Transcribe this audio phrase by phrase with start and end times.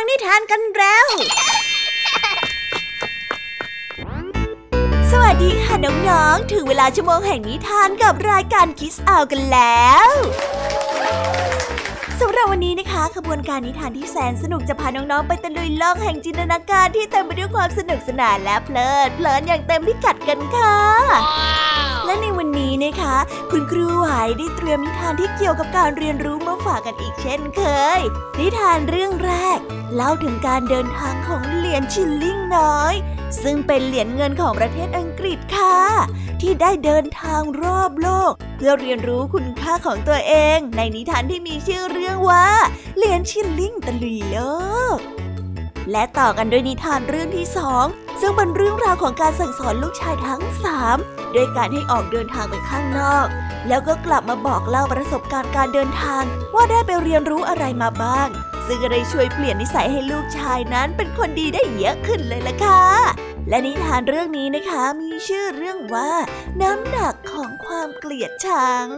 [0.02, 1.06] ังนิทานกันแล้ว
[5.10, 10.08] สวัสดีค่ะน้องๆ ถึงเวลาชั่วโมงแห่งนิทานกับรายการคิสอาวกันแล้ว
[12.20, 20.76] สำหรับวันนี้นะคะขบวนการนิทานที่แสนสนุกจะพาน้องๆไปตะลุยโลกแห่งจินตนาการที่เต็มไปด้วยความสนุกสนานและเพลิดเพลินอย่างเต็มพิกัดกันค่ะ
[22.08, 23.16] และในวันนี้นะคะ
[23.50, 24.06] คุณครูไหว
[24.38, 27.62] ได้เตรียมนิทานที่เกี่ยวกับการเรียนรู้มาฝากกันอีกเช่นเค
[27.98, 28.00] ย
[28.38, 29.58] นิทานเรื่องแรก
[29.94, 32.94] เล่าถึงการเดินทางของเหรียญชิลลิงน้อย
[33.42, 35.78] ซึ่งเป็นเหรียญเงินของประเทศอังกฤษค่ะ
[36.40, 42.46] ที่ได้เดินทางรอบโลก เพื่อเรียนรู้คุณค่าของตัวเอง ในนิทานที่มีชื่อเรื่องว่า
[42.96, 44.38] เหรียญชิลลิงตะลุยโล
[44.96, 44.98] ก
[45.92, 47.84] และต่อกันด้วยนิทานเรื่องที่สอง
[48.20, 50.96] ซึ่งเป็นเรื่องราวของการสั่งสอนลูกชายทั้งสาม
[51.34, 53.26] ด้วยการให้ออกเดินทางไปข้างนอก
[53.68, 56.22] แล้วก็กลับมาบอกเล่าประสบการณ์การเดินทาง
[56.54, 58.28] ว่าได้ไปเรียนรู้อะไรมาบ้าง
[58.68, 62.82] ซึ่งก็ได้ช่วยเปลี่ยนนิสัยให้ลูกชายนั้นเป็นคนดีได้เยอะขึ้นเลยล่ะค่ะ
[63.48, 66.12] และนิทานเรื่องนี้นะคะมีชื่อเรื่องว่า
[66.62, 68.88] น้ำหนักของความเกลียดชัง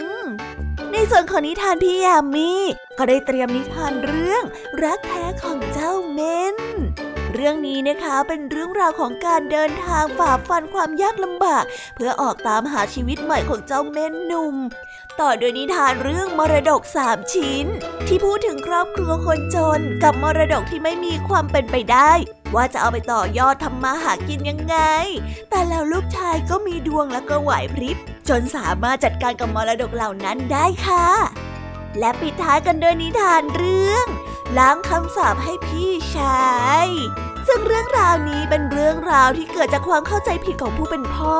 [0.92, 2.52] ในส่วนของนิทานพี่ยามี
[2.98, 4.44] ก็ได้เตรียมนิทานเรื่อง
[4.84, 6.56] รักแท้ของเจ้าเม้น
[7.34, 14.56] เรื่องนี้นะคะเป็นเรื่องราวของการเดินทางฝ่าฟันความยากลำบาก เพื่อออกตามหาชีวิตใหม่ของเจ้าเม้นหนุ่ม
[15.20, 17.66] ต่อโดยนิทานเรื่องมรดกสามชิ้น
[18.06, 22.12] ที่พูดถึงครอบครัวคนจนกับมรดกที่ไม่มีความเป็นไปได้
[22.54, 24.76] ว่าจะเอาไปต่อยอดทำมาหากินยังไง
[25.50, 27.96] แต่แล้วลูกชายก็มีดวงและก็ไหวพริบ
[28.28, 31.08] จนสามารถจัดการกับมรดกเหล่านั้นได้ค่ะ
[31.98, 34.06] และปิดท้ายกันด้วยนิทานเรื่อง
[34.58, 36.48] ล้างคำสาปให้พี่ชา
[36.86, 36.88] ย
[37.48, 41.36] ซึ่งเรื่องราวนี้เป็นเรื่องราวที่เกิดจากความเข้าใจผิดของผู้เป็นพ่อ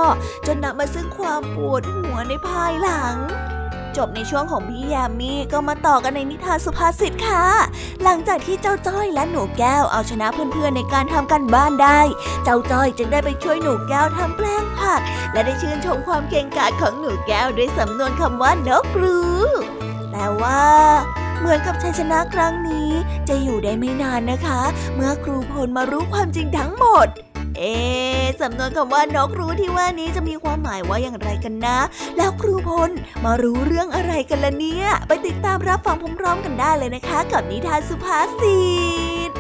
[0.47, 3.17] จนนำมาซึ่งความปวดหัวในภายหลัง
[3.97, 7.45] จบในช่วงของพี่ยามีก็มาต่อกันในนิทานสุภาษิตค่ะ
[8.03, 12.01] หลังจากที่เจ้าจ้อยและหนูแก้วเอาชนะเพื่อนๆในการทำกันบ้านได้
[12.45, 15.01] เจ้าจ้อยจึงได้ไปช่วยหนูแก้วทำแปลงผัก
[15.33, 19.43] และได้ชื่นชมความเก่งกาจของหนูแก้วด้วยสำนวนคำว่านกรู้
[20.13, 20.63] แต่ว่า
[21.39, 22.91] เหมือนกับชัยชนะครั้งนี้
[23.29, 24.61] จะอยู่ได้ไม่นานนะคะ
[24.95, 27.09] เมื่อครูพลมารู้ความจริงทั้งหมด
[27.57, 31.79] เอ๊ะสำนวนคำว่านกรู้ที่ว่านี้จะมีความหมายว่าอย่างไรกันนะ
[32.17, 32.91] แล้วครูพล
[33.25, 38.61] มารู้เรื่องอะไรกันล่ะเนี่ย ไปติดตามรับฟังพร้อมๆกันได้เลยนะคะ กับนิทานสุภาษิ
[39.29, 39.31] ต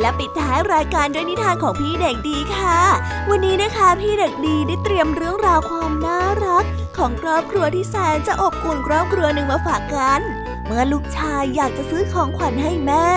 [0.00, 2.78] และปิดท้ายรายการด้วยนิทานของพี่เด็กดีค่ะ
[3.30, 6.64] วันนี้นะคะพี่เด็กดีได้เตรียมเรื่องราวความน่ารัก
[6.98, 10.20] ของครอบครัวที่แสนจะอบอุ่นครอบครัวหนึ่งมาฝากกัน
[10.70, 13.08] เมื่อลูกชายอยากจะซื้อของขวัญให้แม่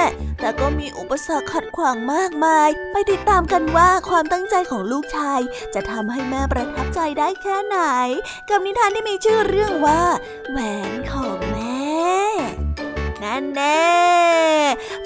[0.41, 5.39] แต่ก็มีอุปสรรคขัดขวางมากมาย ไปติดตามกันว่าความตั้งใจของลูกชาย
[5.73, 7.77] จะทำให้แม่ประทับใจได้แค่ไหน
[8.49, 10.01] กับนิทานที่มีชื่อเรื่องว่า
[10.49, 10.57] แหว
[10.91, 11.60] นของแม่
[13.23, 13.81] นั่นแน่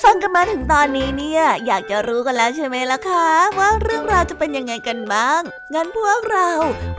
[0.03, 3.27] ฟังกันมาถึงตอนนี้เนี่ย อยากจะรู้กันแล้วใช่ไหมล่ะคะ
[3.57, 5.41] ว่าเรื่องราวจะเป็นยังไงกันบ้าง
[5.73, 6.49] งั้นพวกเรา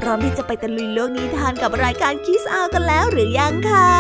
[0.01, 3.91] พร้อมที่จะไปตะลุยโลกนิทานกับรายการคิสอากันแล้วหรือยังคะ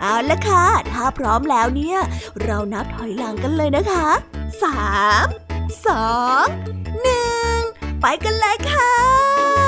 [0.00, 1.98] เอาละค่ะ ถ้าพร้อมแล้วเนี่ย
[2.42, 4.08] เรานับถอยหลังกันเลยนะคะ
[4.62, 4.82] สา
[5.24, 5.26] ม
[5.86, 6.08] สอ
[6.42, 6.44] ง
[7.02, 7.56] หนึ่ง
[8.00, 9.67] ไปกันเลยค่ะ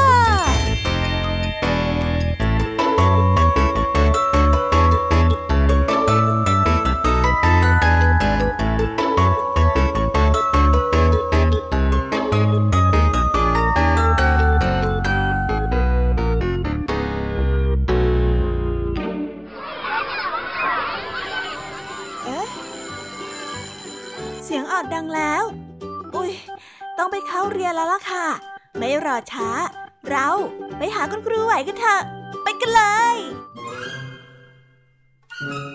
[29.05, 29.49] รอช้า
[30.09, 30.29] เรา
[30.79, 32.03] ไปหาคุณครูไหวกันเถอะ
[32.43, 32.83] ไปกันเล
[33.15, 33.17] ย
[35.39, 35.70] ค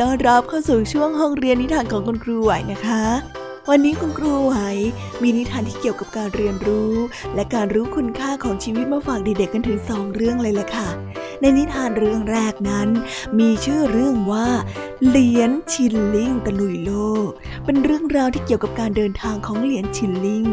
[0.00, 3.04] ต้อนรับเข้าสู่ช่วงห้องเรียนนิทานของคุณครูไหวนะคะ
[3.70, 4.54] วันนี้คุณครูไหว
[5.22, 6.94] มีนิทานที่เกี่ยวกับการเรียนรู้
[7.34, 10.88] และการรู้คุณค่าของชีวิตมาฝากเด็กๆกันถึงสองเรื่องเลยแหละค่ะ
[11.40, 12.88] ในนิทานเรื่องแรกนั้น
[13.38, 14.48] มีชื่อเรื่องว่า
[15.06, 16.92] เหรียญชิลลิงตะลุยโล
[17.26, 17.28] ก
[17.64, 20.44] เป็นเรื่องราวที่เกี่ยวกับการเดินทางของเหรียญชิลลิง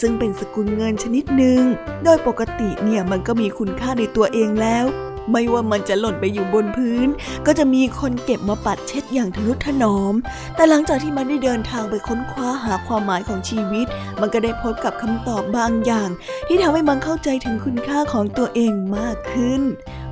[0.00, 1.62] ซึ่งเป็นสกุลเงินชนิดหนึ่ง
[2.04, 4.84] โดยปกติเนี่ยมันก็มีคุณค่าในตัวเองแล้ว
[5.30, 7.08] ไม่ว่ามันจะหล่นไปอยู่บนพื้น
[7.46, 10.14] ก็จะมีคนเก็บมาปัดเช็ดอย่างทนุถนอม
[10.56, 13.86] แต่หลังจากที่มันได้เดินทางไปค้นคว้าหาความหมายของชีวิต
[14.20, 16.08] มันก็ได้พบกับคำตอบบางอย่าง
[16.46, 19.62] ที่ทำให้มันเข้าใจถึงคุณค่าของตัวเองมากขึ้น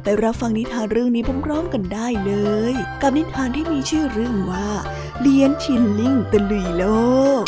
[0.03, 2.33] ไปรับฟังนิทานเรื่องนี้พร้อมๆกันได้เล
[2.73, 4.69] ย กับนิทานที่มีชื่อเรื่องว่า
[5.21, 6.85] เลี้ยนชินลิงตะลุยโล
[7.43, 7.45] ก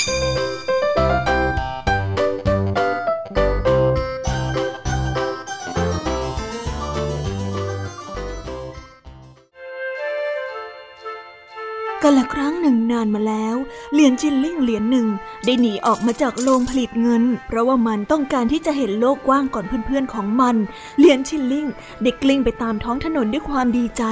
[12.03, 13.57] กันละครั้งหนึ่งนานมาแล้ว
[13.93, 15.07] เหรียญจินลิ่งเหรียญหนึ่ง
[15.45, 20.57] ได้หนีออกมาจากโรงผลิตเงิน เพราะว่ามันต้องการที่จะเห็นโลกกว้างก่อนเพื่อนๆของมัน
[20.99, 21.67] เหรียญชินลิ่ง
[22.03, 24.05] เด็กกลิ้งไปตามท้องถนนด้วยความดีใจ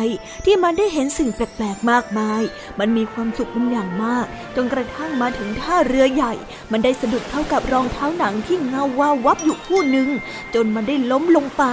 [0.45, 2.43] ที่มันได้เห็นสิ่งแปลกๆมากมาย
[2.79, 4.27] มันมีความสุขเป็นอย่างมาก
[4.57, 6.33] จนกระทั่งมาถึงท่าเรือใหญ่
[6.73, 10.09] มันได้สะดุดเข้ากับรองเท้าหนังที่เงาว่าวับอยู่คู่หนึ่ง
[10.55, 11.65] จนมันได้ล้มลงไป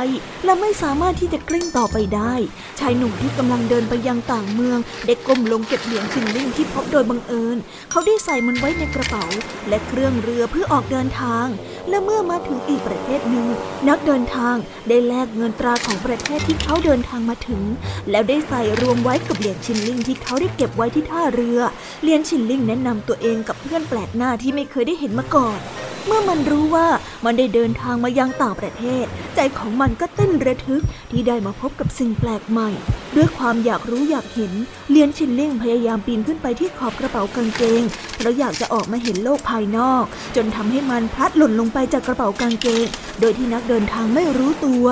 [0.45, 2.33] และไม่สามารถที่จะกลิ้งต่อไปได้
[2.79, 7.57] ชายหนุ่มที่กำลังเดินไปยังต่างเมืองได้ก้มลงเก็บเหรียญชินลิ่งที่พบโดยบังเอิญ
[7.91, 9.25] เขาได้ใส่มันไว้ในกระเป๋า
[9.69, 11.45] และเครื่องเรือเพื่อออกเดินทาง
[11.89, 13.47] และเมื่อมาถึงอีกประเทศหนึ่ง
[13.89, 14.55] นักเดินทาง
[14.87, 17.61] ได้แลกเงินตราของประเทศที่เขาเดินทางมาถึง
[18.09, 21.59] แล้วได้ใส่รวมไว้กับเหรียญชินลิ่งที่เขาได้เก็บไว้ที่ท่าเรือ
[22.01, 25.59] เหรียญชินลิ่งแนะนำตัวเองกับเพื่อนแปลกหน้าที่ไม่เคยได้เห็นมาก่อน
[26.07, 26.87] เมื่อมันรู้ว่า
[27.25, 29.05] มันได้เดินทางมายังต่างประเทศ
[29.35, 32.69] ใจของมันก็เต้นระทึกที่ได้มาพบกับสิ่งแปลกใหม่
[33.15, 34.53] ด้วยความอยากรู้อยากเห็น
[34.89, 37.83] เลียนชินเล่งพยายามปีนขึ้นไปที่ขอบกระเป๋ากางเกง
[38.15, 40.03] เพราะอยากจะออกมาเห็นโลกภายนอก
[40.35, 42.85] จนทำให้มันพลัดหล่นลงไปจากกระเป๋ากางเกง
[43.19, 44.85] โดยที่นักเดินทางไม่รู้ตัว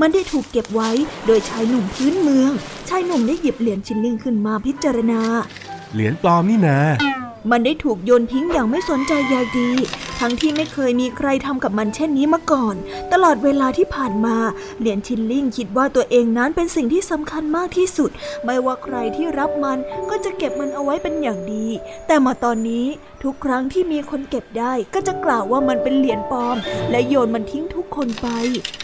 [0.00, 0.90] มันได้ถูกเก็บไว้
[1.26, 2.52] โดยชายหนุ่มพื้นเมือง
[2.88, 5.22] ชายหนุ่มได้หยิบเหรียญชินเล่งขึ้นมาพิจารณา
[5.94, 6.78] เหรียญปลอมนี่นา
[7.50, 9.70] มันได้ถูกโยนทิ้งอย่างไม่สนใจใยดี
[10.20, 12.74] ทั้งที่ไม่เคยมีใครทำกับมันเช่นนี้มาก่อน
[13.12, 14.36] ตลอดเวลาที่ผ่านมา
[14.78, 18.10] เหรียญชินลิงคิดว่าตัวเองนั้นเป็นสิ่งที่สำคัญมากที่สุด
[18.44, 19.78] ไม่ว่าใครที่รับมัน
[20.10, 21.66] ก็จะเก็บมันเอาไว้เป็นอย่างดี
[22.06, 22.86] แต่มาตอนนี้
[23.24, 26.56] ทุกครั้งที่มีคนเก็บได้ก็จะกล่าวว่ามันเป็นเหรียญปลอม
[26.90, 28.28] และโยนมันทิ้งทุกคนไป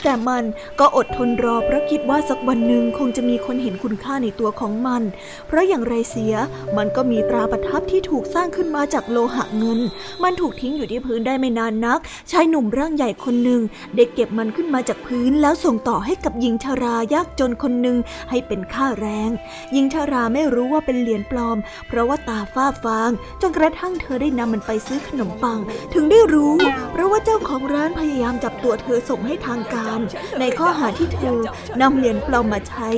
[0.02, 0.44] แต่มัน
[0.80, 5.02] ก็อดทนรอเพราะคิดว่าสักวันหนึ่งคงจะมีคนเห็นคุณค่าในตัวของมัน
[5.46, 6.34] เพราะอย่างไรเสีย
[6.76, 9.80] มันก็มีตราประทับที่ถูกสร้างขึ้นมาจากโลหะเงิน
[10.22, 11.98] มันถูกทิ้งอยู่ที่พื้นได้ไม่นานนัก
[12.30, 13.60] ชายหนุ่มร่างใหญ่คนหนึ่ง
[13.96, 17.96] ได้เก็บมันขึ้นมาจากพื้นแล้วส่งต่อให้กับหญิงชารายากจนคนหนึ่ง
[18.30, 19.30] ให้เป็นค่าแรง
[19.72, 21.58] หญิงชาราไม่รู้ว่าเป็นเหรียญปลอม
[21.88, 23.10] เพราะว่าตาฝ้าฟาง
[23.40, 25.58] จนกระทั่งเธอได้นำมันไปซื้อขนมปัง
[25.94, 26.54] ถึงได้รู้
[26.92, 29.98] เพราะว่าเจ้าของร้านพยายามจับตัวเธอส่งให้ทางการ
[30.40, 31.38] ในข้อหาที่เธอ
[31.80, 32.90] นำเหรียญปลอมมาใช้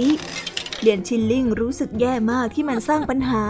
[0.80, 3.42] เหรียญชินลิงรู้สึกแย่มากที่มันสร้างปัญหา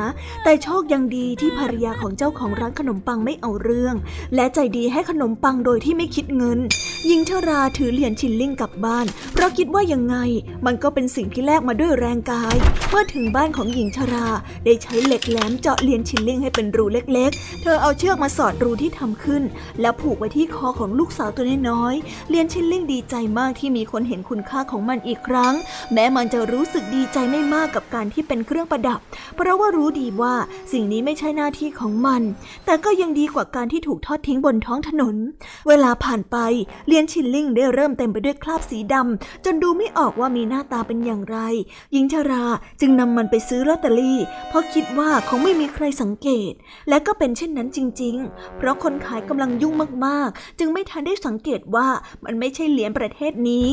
[0.44, 3.94] แต่โชคยังดีที่ภรรยาของเจ้าของร้านขนมปังไม่เอาเรื่อง
[4.34, 6.58] และใจดีให้ขนมปังโดยที่ไม่คิดเงิน
[7.06, 10.16] หญิงชราถือเหรียญชินลิงกลับบ้าน เพราะคิดว่ายังไง
[10.66, 12.56] มันก็เป็นสิ่งที่แลกมาด้วยแรงกาย
[12.90, 14.26] เมื่อถึงบ้านของหญิงชรา
[14.64, 19.42] ได้ใช้เหล็กแหลมเจาะเหรียญชินลิงให้เป็นรูเล็ก ๆ เธอเอาเชือกมาสอดรูที่ทำขึ้น
[19.80, 25.54] แล้วผูกไว้ที่คอของลูกสาวตัวน้อยๆเหรียญชินลิงดีใจมากที่มีคนเห็นคุณค่าของมันอีกครั้ง
[25.92, 29.00] แม้มันจะรู้สึกดีใจจไม่มากกับการที่เป็นเครื่องประดับ
[29.36, 30.34] เพราะว่ารู้ดีว่า
[30.72, 32.22] สิ่งนี้ไม่ใช่หน้าที่ของมัน
[32.64, 35.16] แต่ก็ยังดีกว่าการที่ถูกทอดทิ้งบนท้องถนน
[35.68, 36.36] เวลาผ่านไป
[36.86, 41.38] เลียนชินลิงได้เริ่มเต็มไปด้วยคราบสีดำจนดูไม่ออกว่ามีหน้าตาเป็นอย่างไร
[41.92, 42.44] หญิงชารา
[42.80, 44.18] จึงนำมันไปซื้อลอตเตอรี่
[44.48, 46.52] เพราะคิดว่าคงไม่มีใครสังเกต
[46.88, 49.74] และก็เป็นเช่นนั้นจริง ๆ เพราะคนขายกำลังยุ่ง
[50.06, 51.88] มากๆ จึงไม่ทันได้สังเกตว่า
[52.24, 53.68] มันไม่ใช่เหรียญประเทศนี้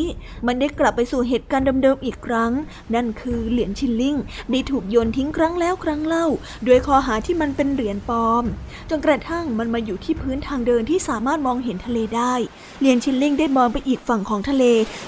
[0.48, 2.52] มันได้กลับไปสู่เหตุการณ์เดิมๆอีกครั้ง
[2.96, 4.16] นั่นคืคือเหรียญชินลิง
[4.52, 6.28] ได้ถูกโยนทิ้งครั้งแล้วครั้งเล่า
[6.68, 8.44] ด้วยข้อหาที่มันเป็นเหรียญปลอม
[8.90, 12.34] จนกระทั่งมันมาอยู่ที่พื้นทางเดินที่สามารถมองเห็นทะเลได้
[12.80, 14.64] เหรียญชินลิงได้มองไปอีกฝั่งของทะเล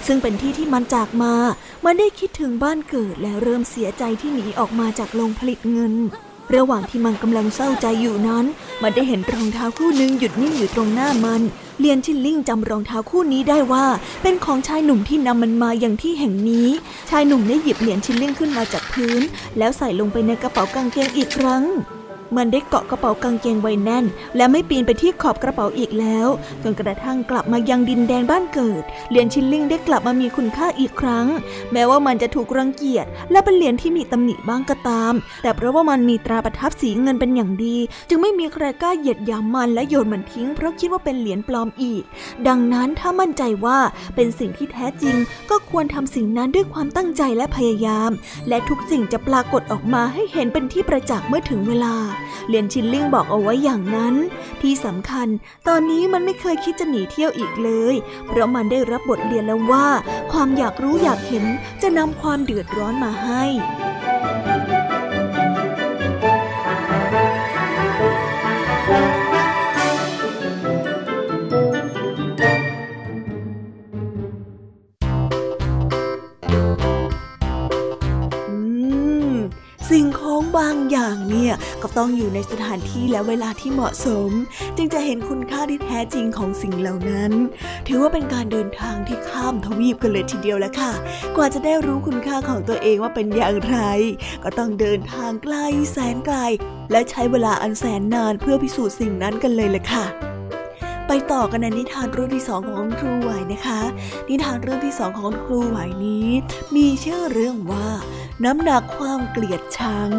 [0.08, 1.34] ซึ่งเป็นที่ที่มันจากมา
[1.86, 5.94] มันได้คิดถึงบ้านเกิดและเริ่มเสียใจที่หนีออกมาจากโรงผลิตเงิน
[6.56, 8.46] ระหว่างที่มันกำลังเศร้าใจอยู่นั้น
[8.82, 11.42] มันได้เห็นรองเท้าคู่หนึ่งหยุดนิ่งอยู่ตรงหน้ามัน
[11.80, 13.86] เลียนชินลิ่งจำรองเท้าคู่นี้ได้ว่า
[14.22, 16.68] เป็นของชายหนุ่มที่นำมันมาอย่างที่แห่งนี้
[17.10, 19.22] ชายหนุ่มได้หยิบเหรียญชินลิ่งขึ้นมาจากพื้น
[19.58, 21.64] แล้วใส่ลงไปในกระเป๋ากางเกงอีกครั้ง
[22.38, 24.06] มันได้เกาะกระเป๋ากางเกงไว้แน่น
[24.36, 26.28] และไม่ปีนไปที่ขอบกระเป๋าอีกแล้ว
[26.64, 31.28] จนกระทั่งกลับมายังดินแดนบ้านเกิด เหรียญชิลลิงได้กลับมามีคุณค่าอีกครั้ง
[31.74, 35.14] แม้ว่ามันจะถูกรังเกียจ และเป็นเหรียญที่มีตำหนิบ้างก็ตาม
[35.44, 37.78] แต่เพราะว่ามันมีตราประทับสีเงินเป็นอย่างดี
[38.10, 42.04] จึงไม่มีใครกล้าเหยียดหยามมันและโยนมันทิ้ง เพราะคิดว่าเป็นเหรียญปลอมอีก
[42.48, 43.78] ดังนั้นถ้ามั่นใจว่า
[44.16, 45.16] เป็นสิ่งที่แท้จริง
[45.50, 48.12] ก็ควรทำสิ่งนั้นด้วยความตั้งใจและพยายาม
[48.50, 51.96] และทุกสิ่งจะปรากฏออกมาให้เห็นเป็นที่ประจักษ์เมื่อถึงเวลา
[52.48, 54.16] เลียนชินลิ่งบอกเอาไว้อย่างนั้น
[54.62, 55.28] ที่สำคัญ
[55.68, 57.96] ตอนนี้มันไม่เคยคิดจะหนีเที่ยวอีกเลย
[58.28, 59.88] เพราะมันได้รับบทเรียนแล้วว่า
[60.32, 61.46] ความอยากรู้อยากเห็น
[61.82, 63.44] จะนำความเดือดร้อนมาให้
[80.38, 84.32] ของบางอย่างเนี่ยก็ต้องอยู่ในสถานที่และเวลาที่เหมาะสม
[84.78, 87.32] จึงจะเห็นคุณค่าที่แท้จริงของสิ่งเหล่านั้น
[87.88, 90.92] ถือว่าเป็นการเดินทางที่ข้ามทวีปกันเลยทีเดียวแล้วค่ะ
[91.36, 93.78] กว่าจะได้รู้คุณค่าของตัวเองว่าเป็นอย่างไร
[94.44, 95.56] ก็ต้องเดินทางไกล
[95.92, 96.38] แสนไกล
[96.92, 100.06] และใช้เวลาอันแสนนานเพื่อพิสูจน์สิ่งนั้นกันเลยแหละค่ะ
[101.08, 103.82] ไปต่อกันในนิทานเรื่องที่สองของครูไหวนะคะ
[104.30, 106.28] นิทานเรื่องที่สองของครูไหวนี้
[106.76, 107.88] มีชื่อเรื่องว่า
[108.46, 110.12] น้ำหนักความเกลียดชัง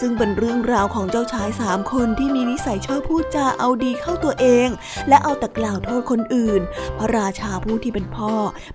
[0.00, 4.68] ซึ่งเป็นเรื่องราวของเจ้าชายสามคนที่มีนิสัยชอบพูดจาเอาดีเข้าตัวเอง
[5.08, 6.60] และเอาแต่กล่าวโทษคนอื่น
[6.98, 8.32] พระราชาผู้ที่เป็นพ่อ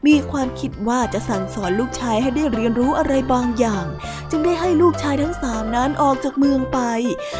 [0.07, 3.85] มีความคิดว่าจะสั่งสอนลูกชายให้ได้เรียนรู้อะไรบางอย่าง
[4.29, 6.79] จึงได้ให้ลูกชายทั้งสามนั้นออกจากเมืองไป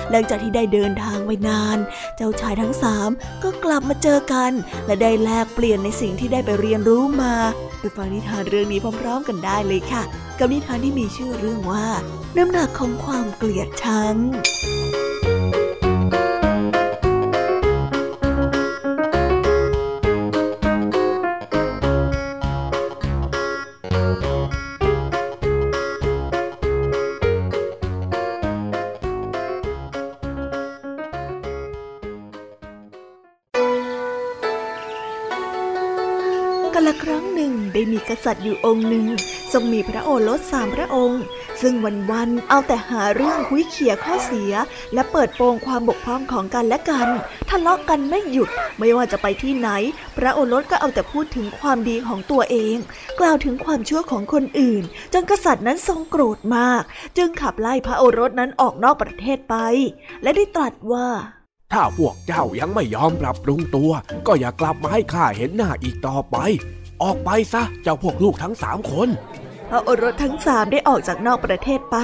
[0.10, 1.78] หลังจากที่ได้เดินทางไปนาน
[2.18, 3.10] เจ้าชายทั้งสาม
[3.44, 4.52] ก็กลับมาเจอกัน
[4.86, 7.34] และได้แลกเปลี่ยนในสิ่งที่ได้ไปเรียนรู้มา
[7.80, 10.04] ไปฟังนิทานเรื่องนี้พร้อม ๆ กันได้เลยค่ะ
[10.40, 11.86] กับนิทานที่มีชื่อเรื่องว่า
[12.38, 14.16] น้ำหนักของความเกลียดชัง
[36.74, 39.06] กันละครั้งหนึ่งได้มีกษัตริย์อยู่องค์หนึ่ง
[39.54, 41.22] ทรงมีพระโอรสสามพระองค์
[41.62, 41.74] ซึ่ง
[42.12, 44.54] วันๆเอาแต่หาเรื่องคุยเขี่ยข้อเสีย
[44.94, 47.08] และเปิดโปงความบกพร่องของกันและกัน
[47.50, 48.50] ทะเลาะกันไม่หยุด
[48.80, 49.70] ไม่ว่าจะไปที่ไหน
[50.18, 52.76] พระโอรสก็เอาแต่พูดถึงความดีของตัวเอง
[53.20, 54.84] กล่าวถึงความชั่วของคนอื่น
[55.14, 56.84] จนกษัตริย์นั้นทรงโกรธมาก
[57.18, 59.56] จึงขับไล่พระโอรสนั้นออกนอกประเทศไป
[60.24, 61.08] และได้ตรัสว่า
[61.74, 63.92] ถ้าพวกเจ้ายังไม่ยอมปรับปรุงตัว
[64.28, 66.38] ก็อย่ากลับมาให้ข้าเห็นหน้าอีกต่อไป
[67.04, 69.10] ออกไปซะเจ้าพวกลูกทั้งสามคน
[69.70, 71.98] พระโอรสทั้งสามได้ออกจากนอกประเทศไป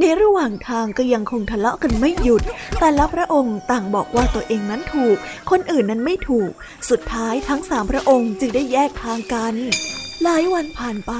[0.00, 2.42] ในระหว่างทางก็ยังคงทะเลาะกันไม่หยุด
[2.80, 5.16] แต่ละพระองค์ต่างบอกว่าตัวเองนั้นถูก
[5.50, 6.50] คนอื่นนั้นไม่ถูก
[6.90, 9.54] สุดท้ายทั้งสามพระองค์จึงได้แยกทางกัน
[10.22, 11.12] หลายวันผ่านไป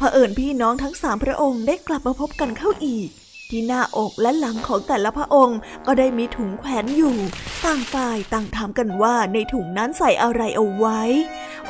[0.00, 3.08] พระเอิญพี่น้องทั้งสามพระองค์ได้กลับมาพบกันเข้าอีก
[3.50, 7.16] ที่หน้าอกและหลังของแต่ละพระองค์ก็ได้มีถุงแขวนอยู่
[7.64, 11.00] ต่างฝ่ายต่างถามกันว่าในถุงนั้นใส่อะไรเอาไว้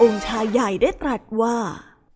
[0.02, 1.56] องค์ชายใหญ่ได้ตรัสว่า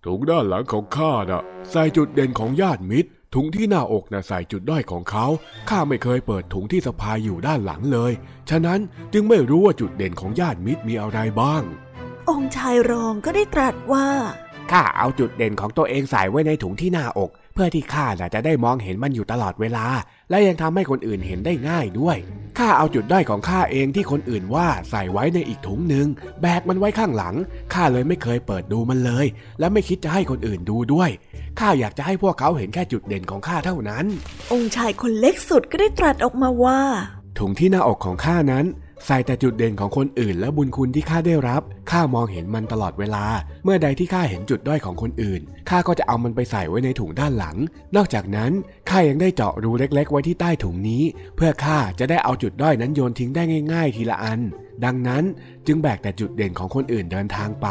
[0.06, 5.26] ถุงด้านหลังของข้าน่ะ ใส่จุดเด่นของญาติมิตร ถุงที่หน้าอกน่ะใส่จุดด้อยของเขา
[5.70, 8.12] ข้าไม่เคยเปิดถุงที่สะพายอยู่ด้านหลังเลย
[8.50, 8.80] ฉะนั้น
[9.12, 11.62] จึงไม่รู้ว่าจุดเด่นของญาติมิตรมีอะไรบ้าง
[12.30, 14.06] องค์ชายรองก็ได้ตรัสว่า
[14.70, 19.86] ข้าเอาจุดเด่นของตัวเองใส่ไว้ในถุงที่หน้าอก เพื่อที่ข้าจะได้มองเห็นมันอยู่ตลอดเวลา
[20.30, 22.16] และยังทำให้คนอื่นเห็นได้ง่ายด้วย
[22.58, 26.06] ข้าเอาจุดด้อยของข้าเองที่คนอื่นว่าใส่ไว้ในอีกถุงหนึ่ง
[26.40, 27.34] แบกมันไว้ข้างหลัง
[27.75, 29.26] ข้าเลยไม่เคยเปิดดูมันเลย
[29.60, 31.10] และไม่คิดจะให้คนอื่นดูด้วย
[31.60, 34.04] ข้าอยากจะให้พวกเขาเห็นแค่จุดเด่นของข้าเท่านั้น
[34.52, 36.80] องค์ชายคนเล็กสุดก็ได้ตรัสออกมาว่า
[37.38, 38.64] ถุงที่หน้าอกของข้านั้น
[39.05, 43.25] ใส่แต่จุดเด่นของคนอื่นและบุญคุณที่ข้าได้รับ ข้ามองเห็นมันตลอดเวลา
[43.65, 47.57] เมื่อใดที่ข้าเห็นจุดด้อยของคนอื่น ข้าก็จะเอามันไปใส่ไว้ในถุงด้านหลัง
[47.97, 48.53] นอกจากนั้น
[48.91, 51.03] ข้ายังได้เจาะรูเล็ก ๆ ไว้ที่ใต้ถุงนี้
[51.37, 54.41] เพื่อข้าจะได้เอาจุดด้อยนั้นโยนทิ้งได้ง่าย ๆ ทีละอัน
[54.85, 55.25] ดังนั้น
[55.67, 57.67] จึงแบกแต่จุดเด่นของคนอื่นเดินทางไป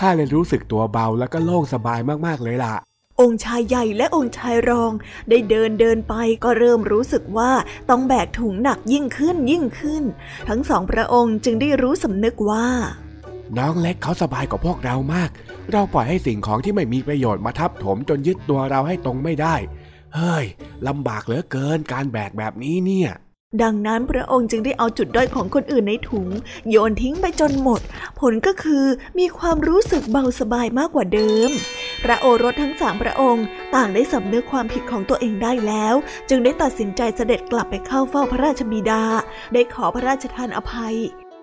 [0.00, 2.74] ข้าเลยรู้สึกตัวเบาแล้วก็โล่งสบายมากๆเลยล่ะ
[3.20, 4.92] องค์ชายใหญ่และองค์ชายรอง
[5.28, 7.52] ได้เดินเดินไปก็เริ่มรู้สึกว่า
[7.90, 10.04] ต้องแบกถุงหนักยิ่งขึ้นยิ่งขึ้น
[10.48, 12.68] ทั้งสองพระองค์จึงได้รู้สำนึกว่า
[13.58, 15.30] น้องเล็กเขาสบายกว่าพวกเรามาก
[15.72, 19.54] เราปล่อยให้สิ่งของที่ไม่มีประโยชน์มาทับถมจนยึดตัวเราให้ตรงไม่ได้
[20.14, 20.44] เฮ้ย
[20.88, 23.10] ลำบากเหลือเกินการแบกแบบนี้เนี่ย
[23.62, 26.28] ดังนั้นพระองค์จึงได้เอาจุดด้อยของคนอื่นในถุง
[26.70, 27.80] โยนทิ้งไปจนหมด
[28.20, 28.84] ผลก็คือ
[29.18, 31.50] มีความรู้สึกเบาสบายมากกว่าเดิม
[32.02, 35.94] พระโอรสทั้งสามพระองค์ ต่างได้สำนึกความผิดของตัวเองได้แล้ว
[36.28, 39.02] จึงได้ตัดสินใจเสด็จกลับไปเข้าเฝ้าพระราชบิดา
[39.52, 40.96] ได้ขอพระราชทานอภัย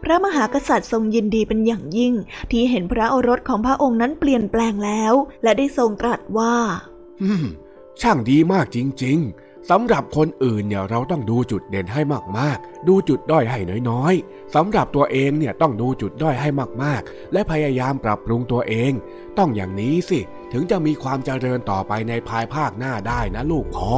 [0.03, 2.13] พระมหากษัตริย์ทรงยินดีเป็นอย่างยิ่ง
[2.51, 6.55] ที่เห็นพระโอรสของพระองค์นั้นเปลี่ยนแปลงแล้ว และได้ทรงตรัสว่า
[8.01, 12.01] ช่างดีมากจริง ๆ สำหรับคนอื่นเนี่ยเราต้องดูจุดเด่นให้
[12.37, 16.49] มากๆ ดูจุดด้อยให้น้อยๆสำหรับตัวเองเนี่ยต้องดูจุดด้อยให้
[16.83, 18.91] มากๆ และพยายามปรับปรุงตัวเอง
[19.37, 20.19] ต้องอย่างนี้สิ
[20.53, 23.97] ถึงจะมีความเจริญต่อไปในภายภาคหน้าได้นะลูกพ่อ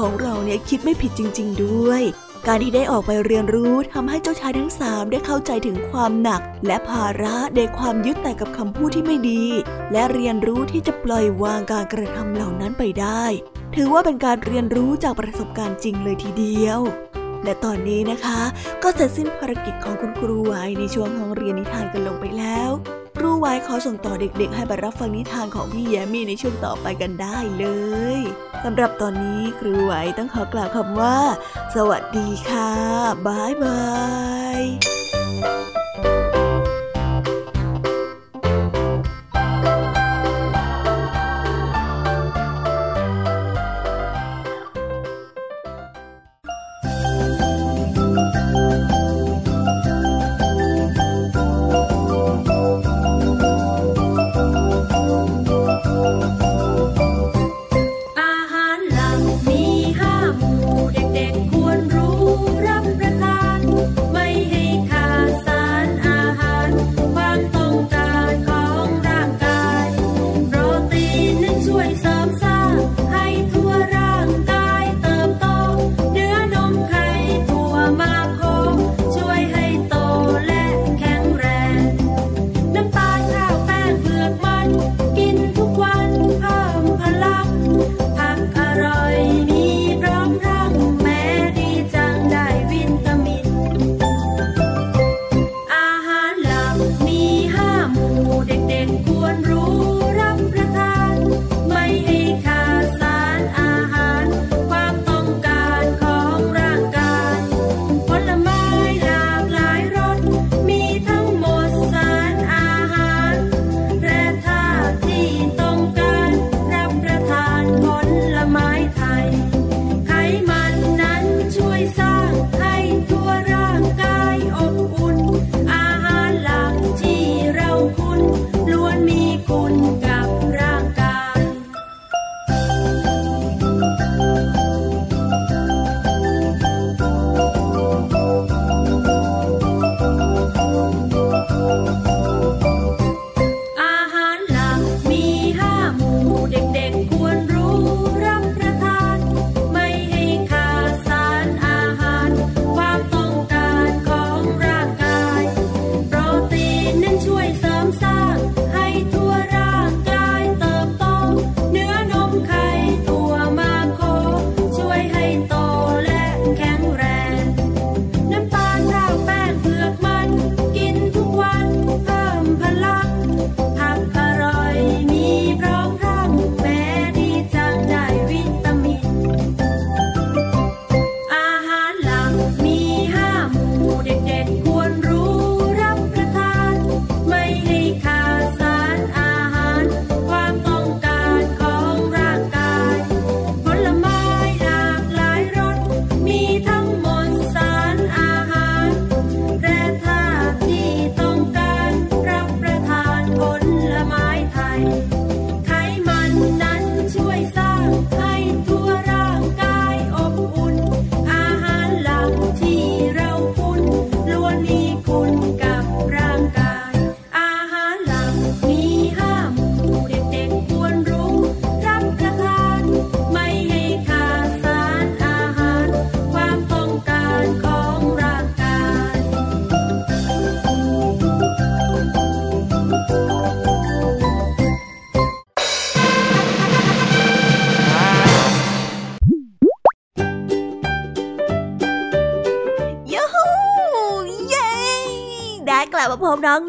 [0.00, 2.02] ของเราเนี่ยคิดไม่ผิดจริง ๆ ด้วย
[2.46, 9.44] การที่ได้ออกไปเรียนรู้ทำให้เจ้าชายทั้งสามได้เข้าใจถึงความหนัก และภาระในความยึดแต่กับคำพูดที่ไม่ดี
[9.92, 13.24] และเรียนรู้ที่จะปล่อยวางการกระทำเหล่านั้นไปได้
[13.74, 16.80] ถือว่าเป็นการเรียนรู้จากประสบการณ์จริงเลยทีเดียว
[17.44, 18.40] และตอนนี้นะคะ
[18.82, 22.70] ก็เสร็จสิ้นภารกิจของคุณครูไว้ในช่วงห้องเรียนนิทานกันลงไปแล้ว
[23.18, 27.66] ครูไว้ขอส่งต่อเด็กๆ ให้ไปรับฟังนิทานของพี่แยมมี่ในช่วงต่อไปกันได้เล
[28.18, 28.20] ย
[28.64, 31.18] สำหรับตอนนี้ครูไว้ต้องขอกล่าวคำว่า
[31.74, 32.70] สวัสดีค่ะ
[33.26, 33.82] บายบา
[34.60, 34.62] ย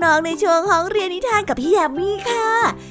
[0.10, 2.50] น้องๆในช่วงห้องเรียนนิทานกับพี่ยามีค่ะ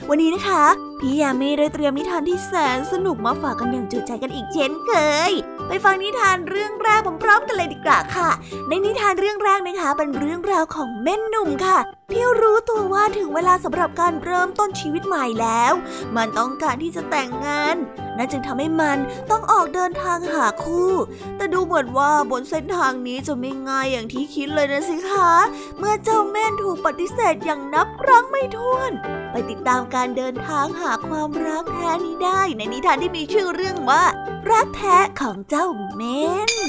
[0.08, 0.64] วันนี้นะคะ
[1.00, 4.90] พี่ยามีได้เตรียมนิทานที่แสนสนุกมาฝากกันอย่างจุใจกันอีกเช่นเค
[5.30, 5.32] ย
[5.68, 8.30] ไปฟังนิทานเรื่องแรกพร้อมๆกันเลยดีกว่าค่ะ
[8.68, 11.78] ในนิทานเรื่องแรกนะคะ เป็นเรื่องราวของแม่หนุ่มค่ะ
[12.12, 15.72] ที่รู้ตัวว่าถึงเวลาสำหรับการเริ่มต้นชีวิตใหม่แล้ว
[16.16, 17.76] มันต้องการที่จะแต่งงาน
[18.18, 18.98] นั่นจึงทำให้มัน
[19.30, 20.92] ต้องออกเดินทางหาคู่
[21.36, 25.32] แต่ดูเหมือนว่าบนเส้นทางนี้จะไม่ง่ายอย่างที่คิดเลยนะสิคะ
[25.78, 28.92] เมื่อเจ้าแม่นถูกปฏิเสธอย่างนับครั้งไม่ถ้วน
[29.30, 34.04] ไปติดตามการเดินทางหาความรักแท้นี้ได้ ในนิทานที่มีชื่อเรื่องว่า
[34.50, 36.60] รักแท้ของเจ้าแม่นค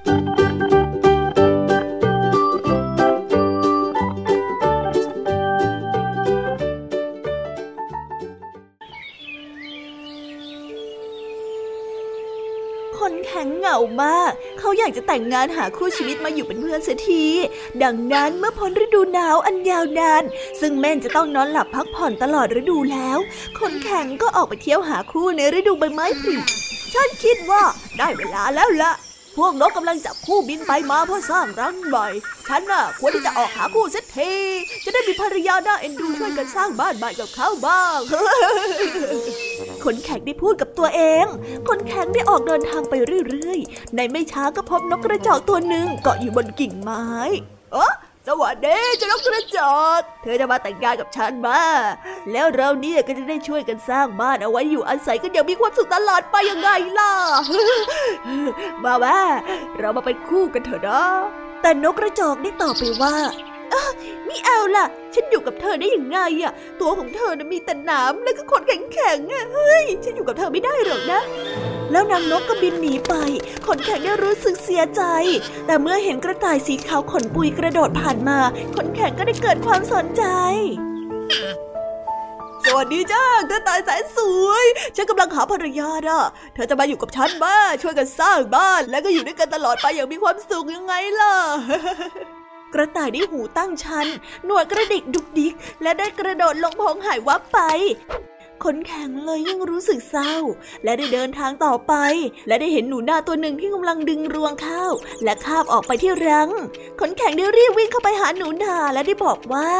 [13.61, 17.25] เหงามาก เขาอยากจะแต่งงานหาคู่ชีวิตมาอยู่เป็นเพื่อนเสียที
[17.83, 20.23] ดังนั้นเมื่อพ้นฤดูหนาวอันยาวนาน
[20.59, 23.17] ซึ่งแม่นจะต้องนอนหลับพักผ่อนตลอดฤดูแล้ว
[23.59, 26.35] คนแข่งก็ออกไปเที่ยวหาคู่ในฤดูใบไม้ผลิ
[26.93, 27.63] ฉันคิดว่า
[27.97, 28.91] ได้เวลาแล้วละ
[29.37, 32.07] พวกนกกำลังจับคู่บินไปมาเพื่อสร้างรังใหม่
[32.47, 34.31] ฉันน่ะควรที่จะออกหาคู่สักที
[34.83, 37.99] จะได้มีภรรยาหน้าเอ็นดูช่วยกันสร้างบ้านใหม่กับเขาบ้าง
[39.83, 41.25] คนแข็งได้พูดกับตัวเอง
[41.67, 42.93] คนแข็งได้ออกเดินทางไป
[43.27, 47.05] เรื่อยๆ ในไม่ช้าก็พบนกกระจอกตัวหนึ่งเกาะอยู่บนกิ่งไม้
[47.73, 47.93] เออ
[48.27, 51.61] สวัสดีเจ้านกกระจอก เธอจะมาแต่งงานกับฉันมา
[52.31, 57.13] แล้วเราเนี่ยก็จะได้ช่วยกันสร้างบ้านเอาไว้อยู่อาศัยกันอย่างมีความสุขตลอดไปยังไงล่ะ
[58.83, 59.19] มาแม่
[59.77, 61.03] เรามาเป็นคู่กันเถอะนะ
[61.61, 63.15] แต่นกกระจอกได้ตอบไปว่า
[64.25, 71.21] ไม่เอาล่ะ ฉันอยู่กับเธอได้อย่างไงอะตัวของเธอนะมีแต่หนามและก็ขนแข็งๆอะเฮ้ย ฉันอยู่กับเธอไม่ได้หรอกนะ
[71.91, 73.13] แล้วนางนกก็บินหนีไป
[73.65, 75.01] ขนแข็งได้รู้สึกเสียใจ
[75.65, 78.39] แต่เมื่อเห็นกระต่ายสีขาวขนปุยกระโดดผ่านมา
[78.75, 80.23] ขนแข็งก็ได้เกิดความสนใจ
[82.65, 86.21] สวัสดีจ้ากระต่ายแสนสวย ฉันกำลังหาภรรยาน่ะ
[86.53, 91.35] เธอจะมาอยู่กับฉันบ้าช่วยกันสร้างบ้าน แล้วก็อยู่ด้วยกันตลอดไปอย่างมีความสุขยังไงล่ะ
[92.73, 94.07] กระต่ายได้หูตั้งชัน
[94.45, 97.59] หนวดกระดิกดุกดิก และได้กระโดดลงพงหายวับไป
[98.63, 100.35] ขนแข็งเลยยังรู้สึกเศร้า
[100.83, 101.93] และได้เดินทางต่อไป
[102.47, 104.91] และได้เห็นหนูนาตัวหนึ่งที่กำลังดึงรวงข้าว
[105.23, 106.49] และคาบออกไปที่รัง
[106.99, 109.71] ขนแข็งได้รีบวิ่งเข้าไปหาหนูนาและได้บอกว่า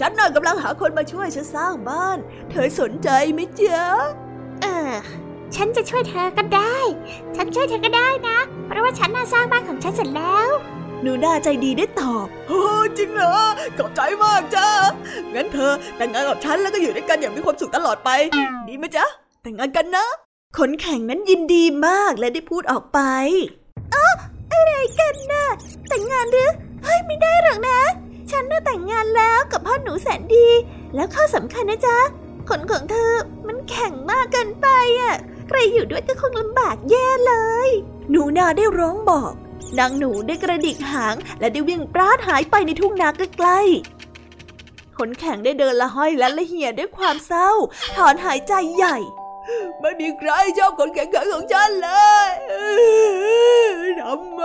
[0.00, 2.18] ฉันน่ะกำลังหาคนมาช่วยฉันสร้างบ้าน
[2.50, 3.84] เธอสนใจไหมจ๊ะ
[4.62, 4.92] เออ
[5.56, 6.76] ฉันจะช่วยเธอก็ได้
[7.36, 10.50] ฉันช่วยเธอก็ได้นะ เพราะว่าฉันน่าสร้างบ้านของฉันเสร็จแล้ว
[11.02, 12.62] หนูนาใจดีได้ตอบโอ้
[12.98, 13.36] จริงเหรอ
[13.78, 14.68] ขอบใจมากจ้า
[15.34, 18.10] งั้นเธอแต่งงานกับฉันแล้วก็อยู่ด้วยกันอย่างมีความสุขตลอดไป
[18.68, 19.06] ดีไหมจ๊ะ
[19.42, 20.06] แต่งงานกันนะ
[20.58, 23.00] ขนแข่งนั้นยินดีมากและได้พูดออกไป
[23.94, 24.06] อ๋อ
[24.52, 25.44] อะไรกันนะ่ะ
[25.88, 26.50] แต่งงานหรือ
[26.84, 27.80] เฮ้ยไม่ได้หรอกนะ
[28.30, 30.48] ฉันน่ะแต่งงานแล้วกับพ่อหนูแสนดี
[30.94, 31.98] แล้วข้อสำคัญนะจ๊ะ
[32.48, 33.12] ขนของเธอ
[33.46, 34.68] มันแข็งมากเกินไป
[35.00, 35.14] อะ
[35.48, 37.34] ใครอยู่ด้วยก็คงลำบากแย่เล
[37.68, 37.68] ย
[38.10, 39.32] หนูนาได้ร้องบอก
[39.78, 47.50] นางหนูได้กระดิกหาง และได้วิ่งปราดหายไปในทุ่งนาใกล้ๆขนแข็งได้เดินละห้อยและละเหี่ยด้วยความเศร้า
[47.96, 48.96] ถอนหายใจใหญ่
[49.80, 51.90] ไม่มีใครชอบขนแข็งของฉันเล
[52.28, 52.30] ย
[54.00, 54.42] ทำไม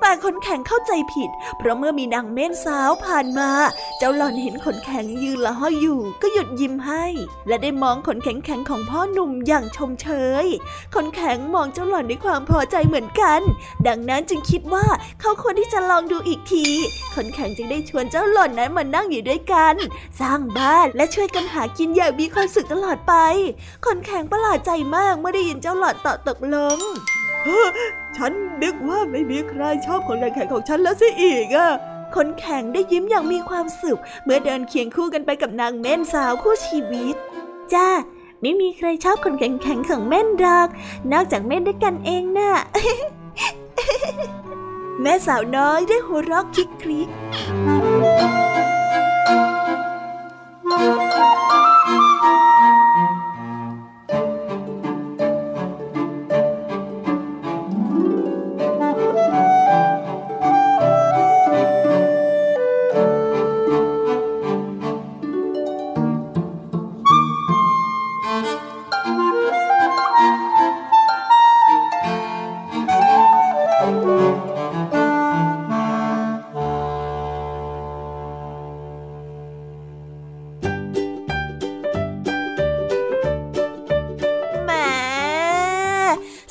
[0.00, 3.50] แต่ขนแข็งเข้าใจผิด เพราะเมื่อมีนางเม่นสาวผ่านมา
[3.98, 7.04] เจ้าหล่อนเห็นขนแข็งยืนละห้อยอยู่ ก็หยุดยิ้มให้
[7.48, 10.08] และได้มองขนแข็งแข็งของพ่อหนุ่มอย่างชมเช
[10.44, 10.46] ย
[10.94, 13.40] ขนแข็งมองเจ้าหล่อนด้วยความพอใจเหมือนกัน
[13.86, 14.86] ดังนั้นจึงคิดว่า
[15.20, 16.66] เขาควรที่จะลองดูอีกที
[17.14, 19.74] ขนแข็งจึงได้ชวนเจ้าหล่อนนั้นมานั่งอยู่ด้วยกัน
[20.20, 23.14] สร้างบ้านและช่วยกันหากินอย่างมีความสุขตลอดไป
[23.86, 26.78] ขนแข็งประหลาดใจมากเมื่อได้ยินเจ้าหล่อนตอบตกลง
[28.16, 31.68] ฉันนึกว่าไม่มีใครชอบคนแข็งของฉันแล้วสิอีกอะ
[32.16, 37.16] คนแข็งได้ยิ้มอย่างมีความสุข เมื่อเดินเคียงคู่กันไปกับนางเม่นสาวคู่ชีวิต
[37.74, 37.88] จ้า
[38.40, 40.68] ไม่มีใครชอบคนแข็งแข็งของเม่นดอก
[41.12, 42.52] นอกจากเม่นด้วยกันเองนะ่ะ
[45.02, 47.08] แม่สาวน้อยได้หัวเราะคิกคริก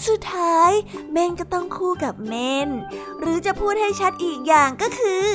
[0.09, 0.71] สุดท้าย
[1.11, 2.69] เม่นก็ต้องคู่กับเม่น
[3.19, 5.25] หรือจะพูดให้ชัดอีกอย่างก็คือ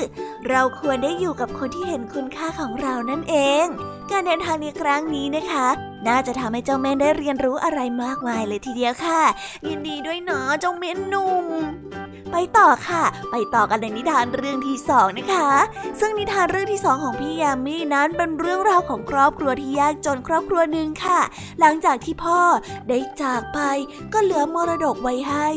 [0.48, 3.64] เราควรได้อยู่กับคนที่เห็นคุณค่าของเรานั่นเอง
[4.10, 5.68] การเดินทางในครั้งนี้นะคะ
[6.08, 9.22] น่าจะทำให้เจ้าเม่นได้เรียนรู้อะไรมากมายเลยทีเดียวค่ะ
[9.68, 11.46] ยินดีด้วยเนาะเจ้าเม่นหนุ่ม
[12.37, 15.51] ไปต่อค่ะ ไปต่อกันในนิทานเรื่องที่สองนะคะ
[16.01, 21.20] ซึ่งนิทานเรื่องที่สองของพี่ยามีนั้นเป็นเรื่องราวของครอบครัวที่ยากจนครอบครัวหนึ่งค่ะ
[21.61, 22.40] หลังจากที่พ่อ
[22.88, 23.59] ได้จากไป
[24.12, 25.49] ก็เหลือมรดกไว้ให้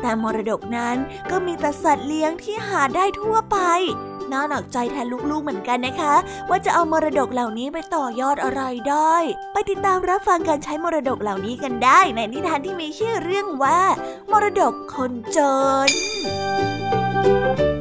[0.00, 0.96] แต่มรดกนั้น
[1.30, 3.58] ก็มีแต่สัตว์เลี้ยงที่หาได้ทั่วไป
[4.32, 6.14] น่าหนักใจแทนลูกๆเหมือนกันนะคะ
[6.48, 9.16] ว่าจะเอามรดกเหล่านี้ไปต่อยอดอะไรได้
[9.52, 13.80] ไปติดตามรับฟังการใช้มรดกเหล่านี้กันได้ ในนิทานที่มีชื่อเรื่องว่า
[14.30, 15.38] มรดกคนจ
[15.86, 15.88] น
[16.26, 17.75] Bye.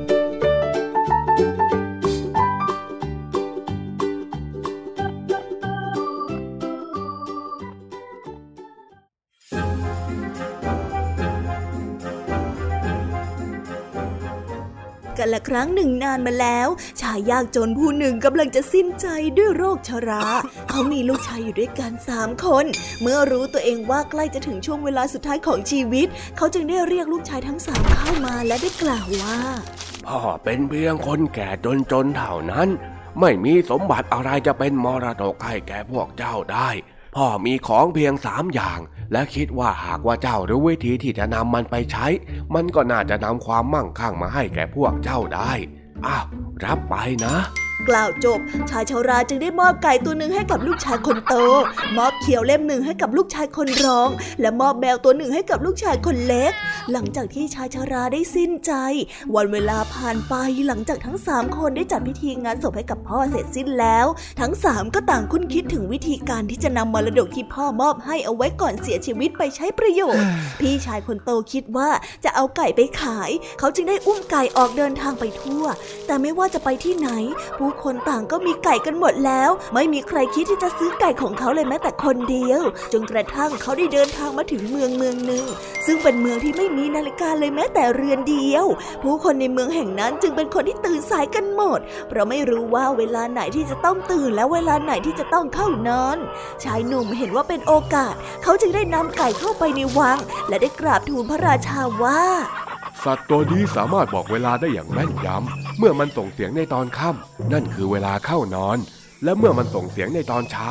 [15.26, 16.68] กันละครั้งหนึ่งนานมาแล้ว
[17.02, 19.08] ชายยากจนผู้หนึ่งกำลังจะสิ้นใจ
[19.38, 20.24] ด้วยโรคชรา
[20.70, 22.66] เขามีลูกชายอยู่ด้วยกันสามคน
[23.02, 26.08] เมื่อรู้ตัวเองว่าใกล้จะถึงช่วงเวลาสุดท้ายของชีวิต
[26.38, 29.40] เขาจึงได้เรียกลูกชายทั้งสามเข้ามาและได้กล่าวว่า
[30.06, 32.70] พ่อเป็นเพียงคนแก่จนจนเท่านั้น
[33.20, 36.70] ไม่มีสมบัติอะไรจะเป็นมรดกให้แก่พวกเจ้าได้
[37.16, 38.80] พ่อมีของเพียงสามอย่าง
[39.12, 42.08] และคิดว่าหากว่าเจ้ารู้วิธีที่จะนำมันไปใช้
[42.56, 45.52] มันก็น่าจะนำความมั่งคั่งมาให้แก่พวกเจ้าได้
[46.06, 46.26] อ้าว
[46.66, 47.36] รับไปนะ
[47.90, 51.36] กล่าวจบ ชายชาราจึงได้มอบไก่ตัวหนึ่งให้กับลูกชายคนโต
[51.98, 54.10] มอบเขียวเล่มหนึ่งให้กับลูกชายคนรอง
[54.42, 56.54] และมอบแมวตัวหนึ่งให้กับลูกชายคนเล็ก
[56.92, 58.72] หลังจากที่ชายชาราได้สิ้นใจ
[59.36, 60.34] วันเวลาผ่านไป
[60.68, 64.06] หลังจากทั้งสามคนได้จัดพิธีงานศพให้กับพ่อเสร็จสิ้นแล้ว
[64.42, 70.26] ทั้งสามก็ต่างคุ้นคิดถึงวิธีการที่จะนำมรดกที่พ่อมอบให้เอาไว้ก่อนเสียชีวิตไปใช้ประโยชน์
[70.60, 71.90] พี่ชายคนโตคิดว่า
[72.24, 75.64] จะเอาไก่ไปขาย เขาจึงได้อุ้มไก่ออกเดินทางไปทั่ว
[76.08, 77.10] แต่ไม่ว่าจะไปที่ไหน
[77.58, 82.62] ผูู้คนต่างก็มีไก่กันหมดแล้ว ไม่มีใครคิดที่จะซื้อไก่ของเขาเลยแม้แต่คนเดียว
[82.94, 85.46] จนกระทั่งเขาได้เดินทางมาถึงเมืองเมืองหนึ่ง
[85.86, 88.66] ซึ่งเป็นเมืองที่ไม่มีนาฬิกาเลยแม้แต่เรือนเดียว
[89.04, 96.18] ผู้คนในเมืองแห่งนั้นจึงเป็นคนที่ตื่นสายกันหมด เพราะไม่รู้ว่าเวลาไหนที่จะต้องตื่นและเวลาไหนที่จะต้องเข้านอน
[96.64, 102.24] ชายหนุ่มเห็นว่าเป็นโอกาส เขาจึงได้นำไก่เข้าไปในวัง และได้กราบทูลพระราชาว่า
[103.06, 108.78] สัตว์ตัวนี้สามารถบอกเวลาได้อย่างแม่นยำ เมื่อมันส่งเสียงในตอนค่ำนั่นคือเวลาเข้านอน
[109.24, 110.70] และเมื่อมันส่งเสียงในตอนเช้า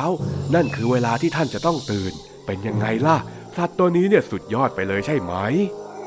[0.55, 2.13] นั่นคือเวลาที่ท่านจะต้องตื่น
[2.45, 3.17] เป็นยังไงล่ะ
[3.57, 5.33] สัตว์ตัวนี้เนี่ยสุดยอดไปเลยใช่ไหม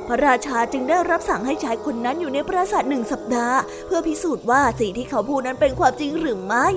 [0.08, 6.68] พระราชาจึงได้รับสั่งให้ชายคนนั้นอยู่ในปราสาทหนึ่งสัปดาห์ เพื่อพิสูจน์ว่าสิ่งที่เขาพูดนั้นเป็นความจริงหรือไม่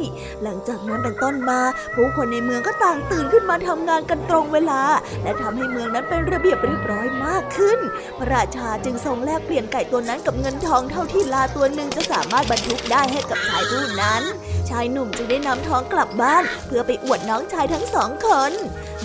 [0.43, 1.59] หลังจากนั้นเป็นต้นมา
[1.95, 4.81] ผู้คนในเมืองก็ต่างตื่นขึ้นมาทำงานกันตรงเวลา
[5.23, 7.79] และทำให้เมืองนั้นเป็นระเบียบเรียบร้อยมากขึ้น
[8.17, 14.23] พระราชาจึงทรงแลกเปลี่ยนไก่ตัวนั้นกับเงินทองเท่าที่ลาตัวหนึ่งจะสามารถบรรทุกได้ให้กับชายผู้นั้น
[14.69, 18.51] ชายหนุ่มจึงได้นำทองกลับบ้าน เพื่อไปอวดน้องชายทั้งสองคน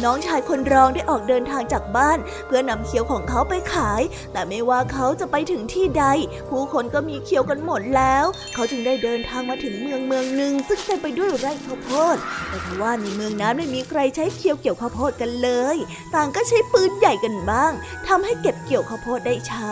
[0.05, 6.05] น้องชายคนรองได้ออกเดินทางจากบ้าน เพื่อนำเขียวของเขาไปขาย แต่ไม่ว่าเขาจะไปถึงที่ใด
[6.51, 12.17] ผู้คนก็มีเขียวกันหมดแล้ว เขาจึงได้เดินทางมาถึงเมืองเมืองหนึ่งซึ่งเต็มไปด้วยไร่ข้าวโพด
[12.49, 15.77] แต่ทว่าในเมืองนั้นไม่มีใครใช้เขียวเกี่ยวข้าวโพดกันเลย
[16.15, 17.73] ต่างก็ใช้ปืนใหญ่กันบ้าง
[18.09, 19.71] ทำให้เก็บเกี่ยวข้าวโพดได้ช้า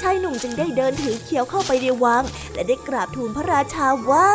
[0.00, 2.22] ชายหนุ่มจึงได้เดินถือเขียวเข้าไปในวัง
[2.54, 4.30] และได้กราบทูลพระราชาว่า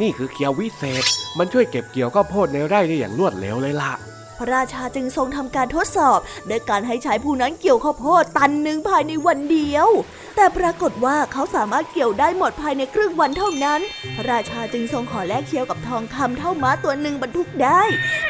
[0.00, 1.04] นี่คือเคียววิเศษ
[1.38, 3.94] มันช่วยเก็บเกี่ยวข้าวโพดในไร่ได้อย่างรวดเร็วเลยล่ะ
[4.38, 9.88] พระราชาจึงทรงทำการทดสอบโดยการให้ชายผู้นั้นเกี่ยวข้าวโพดตันหนึ่งภายในวันเดียว
[10.36, 13.80] แต่ปรากฏว่าเขาสามารถเกี่ยวได้หมดภายในครึ่งวันเท่านั้น
[14.16, 17.82] พระราชาจึงทรงขอแลกเคียวกับทองคำเท่าม้าตัวหนึ่งบรรทุกได้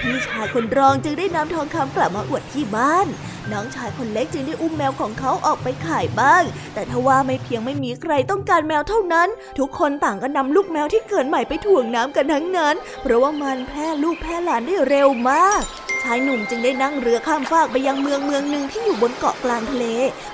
[0.03, 3.07] พี่ชายคนรองจึงได้นำทองคำกลับมาอวดที่บ้าน
[3.53, 6.43] น้องชายคนเล็กจึงได้อุ้มแมวของเขาออกไปขายบ้าง
[6.75, 15.63] แต่ทว่าไม่เพียงไม่มีใครต้องการแมวเท่านั้น ทุกคนต่างก็นำลูกแมวที่เกิดใหม่ไปถ่วงน้ำกันทั้งนั้น เพราะว่ามันแพร่ลูกแพร่หลานได้เร็วมาก
[16.05, 19.85] ชายหนุ่มจึงได้นั่งเรือข้ามฟากไปยังเมืองเมืองหนึ่งที่อยู่บนเกาะกลางทะเล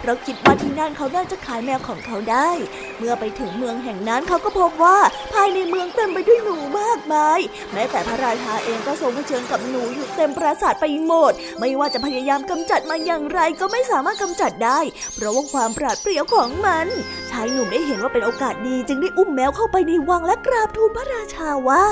[0.01, 2.51] เพราะคิดว่าที่นั่นเขาน่าจะขายแมวของเขาได้
[2.99, 4.99] เมื่อไปถึงเมืองแห่งนั้นเขาก็พบว่า
[5.33, 7.41] ภายในเมืองเต็มไปด้วยหนูมากมาย
[7.73, 14.81] แม้แต่พระราชาเองก็ทรงเผชิญกับหนูอยู่เต็มปราสาทไปหมด ไม่ว่าจะพยายามกำจัดมันอย่างไรก็ไม่สามารถกำจัดได้
[15.15, 16.87] เพราะว่าความปราดเปรียวของมัน
[17.31, 21.85] ชายหนุ่มได้เห็นว่าเป็นโอกาสดีจึงได้อุ้มแมวเข้าไปในวังและกราบทูลพระราชาว่า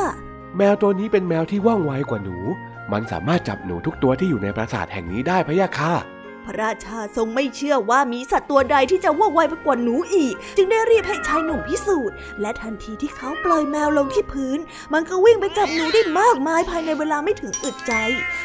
[0.57, 2.37] แมวตัวนี้เป็นแมวที่ว่องไวกว่าหนู
[2.92, 5.92] มันสามารถจับหนูทุกตัวที่อยู่ในปราสาทแห่งนี้ได้พะยะค่ะ
[6.44, 14.59] พระราชาทรงไม่เชื่อว่ามีสัตว์ตัวใดที่จะว่องไวไปกว่าหนูอีก จึงได้รีบให้ชายหนุ่มพิสูจน์ และทันทีที่เขาปล่อยแมวลงที่พื้น
[14.92, 17.92] มันก็วิ่งไปจับหนูได้มากมายภายในเวลาไม่ถึงอึดใจ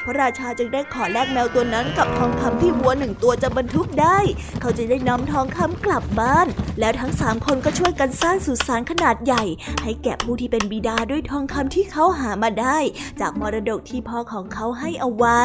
[0.06, 4.18] พระราชาจึงได้ขอแลกแมวตัวนั้นกับทองคำที่วัวหนึ่งตัวจะบรรทุกได้
[4.62, 6.48] เขาจึงได้นำทองคำกลับบ้าน
[6.80, 9.44] แล้วทั้งสามคนก็ช่วยกันสร้างสุสานขนาดใหญ่
[9.84, 12.78] ให้แก่ผู้ที่เป็นบิดาด้วยทองคำที่เขาหามาได้
[13.22, 15.42] จากมรดกที่พ่อของเขาให้เอาไว้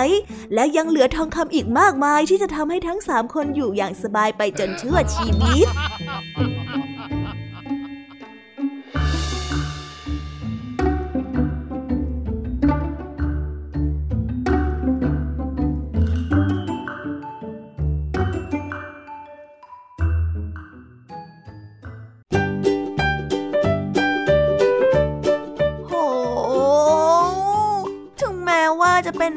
[0.54, 5.66] และยังเหลือทองคำอีกมากมายที่จะทำให้ทั้งสามคนอยู่อย่างสบายไปจนชั่วชีวิต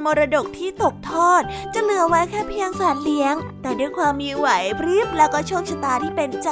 [0.05, 1.41] มรดกที่ตกทอด
[1.73, 4.47] จะเหลือไว้แค่เพียงสัตว์เลี้ยง แต่ด้วยความมีไหว
[4.79, 6.49] พริบแล้วก็โชคชะตาที่เป็นใจ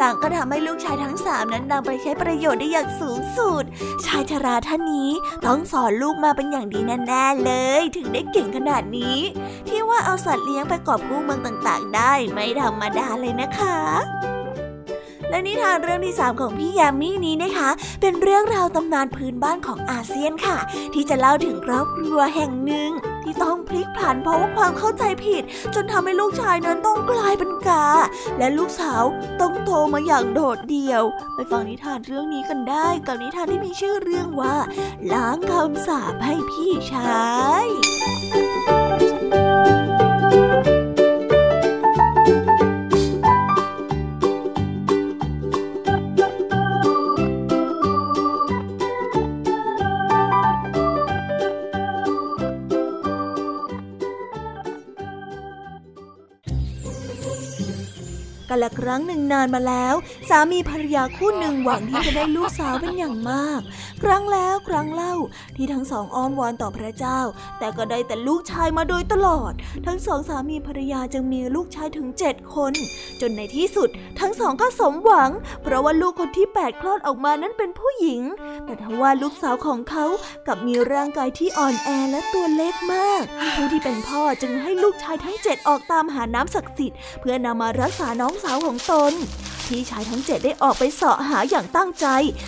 [0.00, 3.64] ต่างก็ทำให้ลูกชายทั้งสามนั้นนำไปใช้ประโยชน์ได้อย่างสูงสุด
[4.04, 5.10] ชายชราท่านนี้
[5.46, 9.18] ต้องสอนลูกมาเป็นอย่างดีแน่ๆเลย ถึงได้เก่งขนาดนี้
[9.68, 14.35] ที่ว่าเอาสัตว์เลี้ยงไปกอบกู้เมืองต่างๆ ได้ไม่ธรรมดาเลยนะคะ
[15.36, 17.68] และนิทานเรื่องที่สามของพี่ยามีนี้นะคะ
[18.00, 20.58] เป็นเรื่องราวตำนานพื้นบ้านของอาเซียนค่ะ
[20.94, 22.90] ที่จะเล่าถึงครอบครัวแห่งหนึ่ง
[23.24, 25.42] ที่ต้องพลิกผันเพราะว่าความเข้าใจผิด
[25.74, 27.86] จนทำให้ลูกชายนั้นต้องกลายเป็นกา
[28.38, 29.02] และลูกสาว
[29.40, 31.02] ต้องโตมาอย่างโดดเดี่ยว
[31.34, 34.56] ไปฟังนิทานเรื่องนี้กันได้กับนิทานที่มีชื่อเรื่องว่า
[35.12, 37.20] ล้างคำสาปให้พี่ชา
[37.64, 37.66] ย
[58.56, 59.94] กันละครั้งหนึ่งนานมาแล้ว
[60.28, 63.60] สามีภรรยาคู่หนึ่งหวังที่จะได้ลูกสาวเป็นอย่างมาก
[64.02, 65.14] ครั้งแล้วครั้งเล่า
[65.56, 67.20] ที่ทั้งสองอ้อนวอนต่อพระเจ้า
[67.58, 69.52] แต่ก็ได้แต่ลูกชายมาโดยตลอด
[69.86, 72.72] ทั้งสองสามีภรรยาจึงมีลูกชายถึงเจ็ดคน
[73.20, 73.88] จนในที่สุด
[74.20, 75.30] ทั้งสองก็สมหวัง
[75.62, 78.22] เพราะว่าลูกคนที่แปดคลอดออกมานั้นเป็นผู้หญิง
[78.64, 80.06] แต่ทว่าลูกสาวของเขา
[80.46, 83.22] กับมีร่างกายที่อ่อนแอและตัวเล็กมาก
[83.56, 89.12] ผู้ที่เป็นพ่อจึงให้ลูกชายทั้งเจ็ดออกตามหาน้ำศักดิ์สิทธิ์เพื่อนำมารักษาน้องสาวของตน
[89.66, 92.06] พี่ชายทั้งเจ็ดได้ออกไปเสาะหาอย่างตั้งใจ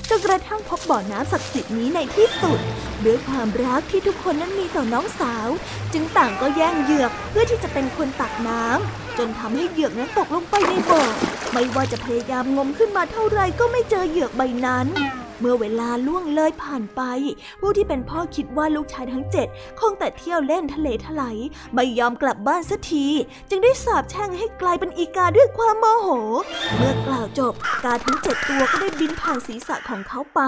[0.09, 2.59] จนกระทั่งพบบ่อน้ำศักดิ์สิทธิ์นี้ในที่สุด
[3.05, 5.49] ด้วยความรักที่ทุกคนนั้นมีต่อน้องสาว
[5.93, 11.03] จึงต่างก็แย่งเหยือกเพื่อที่จะเป็นคนตักน้ำจนทำให้เหยือกนั้นตกลงไปในบ่อ
[11.53, 14.87] ไม่ว่าจะพยายามงมขึ้นมาเท่าไรก็ไม่เจอเหยือกใบนั้น
[15.41, 17.03] เมื่อเวลาล่วงเลยผ่านไป
[17.61, 19.49] ผู้ที่เป็นพ่อคิดว่าลูกชายทั้งเจ็ด
[19.81, 21.37] คงแต่เที่ยวเล่นทะเลทลาย
[21.75, 23.07] ไม่ยอมกลับบ้านสักที
[23.51, 26.09] จึงได้สาบแช่งให้กลายเป็นอีกาด้วยความโมโห
[26.77, 30.41] เมื่อกล่าวจบกาทั้งเจ็ดตัวก็ได้บินผ่านศีรษะของเขาไป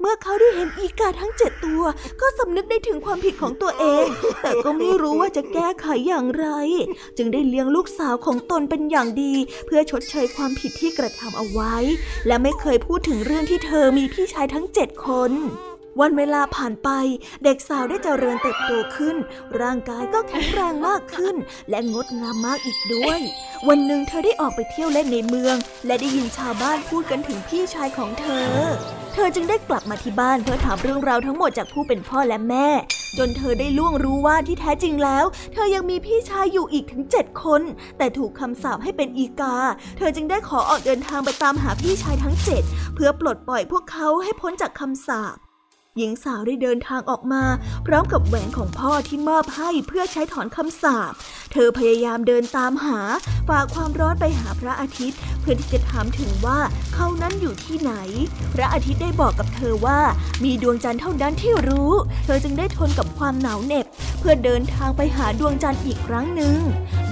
[0.00, 1.82] เมื่อเขาได้เห็นอีกาทั้งเจ็ดตัว
[2.20, 4.06] ก็สำนึกได้ถึงความผิดของตัวเอง
[4.42, 6.46] แต่ก็ไม่รู้ว่าจะแก้ไขอย่างไร
[7.16, 9.34] จึงได้เลี้ยงลูกสาวของตนเป็นอย่างดี
[9.66, 11.74] เพื่อชดเชยความผิดที่กระทำเอาไว้
[12.26, 15.32] และไม่เคยพูดถึงเรื่องที่เธอมีพี่ชายทั้งเจ็ดคน
[16.00, 16.90] วันเวลาผ่านไป
[17.44, 19.16] เด็กสาวได้เจริญเติบโตขึ้น
[19.60, 21.36] ร่างกายก็แข็งแรงมากขึ้น
[21.70, 23.20] และงดงามมากอีกด้วย
[23.68, 25.56] วันหนึ่งเธอได้ออกไปเที่ยวเล่นในเมือง
[25.86, 28.50] และได้ยินชาวบ้านพูดกันถึงพี่ชายของเธอ
[29.14, 32.68] เธอจึงได้กลับมาที่บ้านเพื่อถามเรื่องราวทั้งหมดจากผู้เป็นพ่อและแม่
[33.18, 37.62] จนเธอได้ล่วงรู้ว่าที่แท้จริงแล้ว เธอยังมีพี่ชายอยู่อีกถึงเจ็ดคน
[37.98, 39.56] แต่ถูกคำสาปให้เป็นอีกา
[39.98, 42.62] เธอจึงได้ขอออกเดินทางไปตามหาพี่ชายทั้งเจ็ด
[42.94, 45.36] เพื่อปลดปล่อยพวกเขาให้พ้นจากคำสาป
[45.96, 47.42] หญิงสาวได้เดินทางออกมา
[47.86, 51.12] พร้อมกับแหวนของพ่อที่มอบให้เพื่อใช้ถอนคำสาป
[51.52, 53.00] เธอพยายามเดินตามหา
[53.48, 56.58] ฝากความร้อนไปหาพระอาทิตย์ เพื่อที่จะถามถึงว่า
[56.94, 57.92] เขานั้นอยู่ที่ไหน
[58.54, 60.00] พระอาทิตย์ได้บอกกับเธอว่า
[60.44, 61.92] มีดวงจันทร์เท่านั้นที่รู้
[62.24, 63.86] เธอจึงได้ทนกับความหนาวเหน็บ
[64.18, 66.58] เพื่อเดินทางไปหาดวงจันทร์อีกครั้งหนึ่ง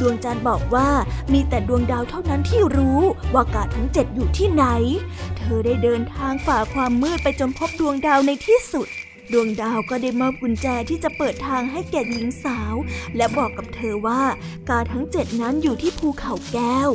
[0.00, 0.88] ดวงจันทร์บอกว่า
[1.32, 3.00] มีแต่ดวงดาวเท่านั้นที่รู้
[3.34, 4.64] ว่ากาทั้งเจ็ดอยู่ที่ไหน
[5.44, 8.88] เธอได้เดินทางฝ่าความมืดไปจนพบดวงดาวในที่สุด
[9.32, 12.74] ดวงดาวก็ได้มอบกุญแจที่จะเปิดทางให้แก่หญิงสาว
[13.16, 14.22] และบอกกับเธอว่า
[14.68, 16.90] กาทั้งเจ็ดนั้นอยู่ที่ภูเขาแก้ว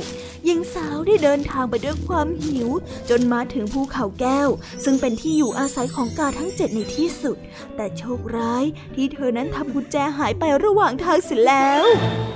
[0.46, 2.70] หญิงสาวได้เดินทางไปด้วยความหิว
[3.10, 4.50] จนมาถึงภูเขาแก้ว
[4.84, 7.38] ซึ่งเป็นที่อยู่อาศัยของกาทั้งเจ็ดในที่สุด
[7.76, 8.63] แต่โชคร้าย
[8.96, 11.86] ที่เธอนั้นทำกุญแจหายไประหว่างทางเสียแล้ว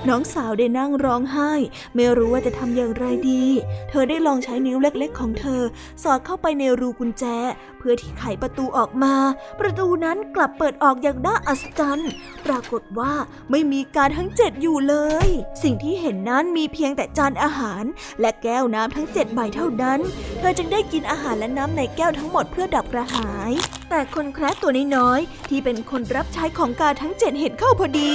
[0.10, 1.52] น้องสาวได้นั่งร้องไห้
[1.96, 3.46] ไม่รู้ว่าจะทำอย่างไรดี
[3.90, 5.62] เธอได้ลองใช้นิ้วเล็กๆ ของเธอ
[6.04, 7.26] สอดเข้าไปในรูกุญแจ
[7.84, 9.16] พื่อที่ไขประตูออกมา
[9.60, 12.12] ประตูนั้นกลับเปิดออกอย่างน่าอัศจรรย์
[12.46, 13.14] ปรากฏว่า
[13.52, 15.28] ไม่มีการทั้งเจ็ดอยู่เลย
[15.64, 17.84] สิ่งที่เห็นนั้นมีเพียงแต่จานอาหาร
[18.20, 20.00] และแก้วน้ำทั้งเจ็ดใบเท่านั้น
[20.40, 23.52] เธอจึงได้กินอาหารและน้ำในแก้วทั้งหมดเพื่อดับกระหาย
[23.96, 28.12] แต่คนแคร์ตัวน้อยๆที่เป็นคนรับใช้ของกาทั้งเจ็ดเห็นเข้าพอดี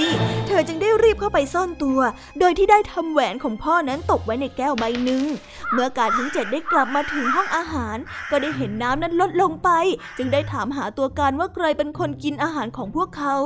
[0.47, 2.01] เธอจึงได้รีบเข้าไปซ่อนตัว
[2.39, 5.25] โดยที่ได้ทำแหวนของพ่อนั้นตกไว้ในแก้วใบหนึ่ง
[5.73, 7.97] เมื่อกาทั้งเจ็ดได้กลับมาถึงห้องอาหาร
[8.31, 9.71] ก็ได้เห็นน้ำนั้นลดลงไป
[10.17, 13.37] จึงได้ถามหาตัวการว่าใครเป็นคนกินอาหารของพวกเขา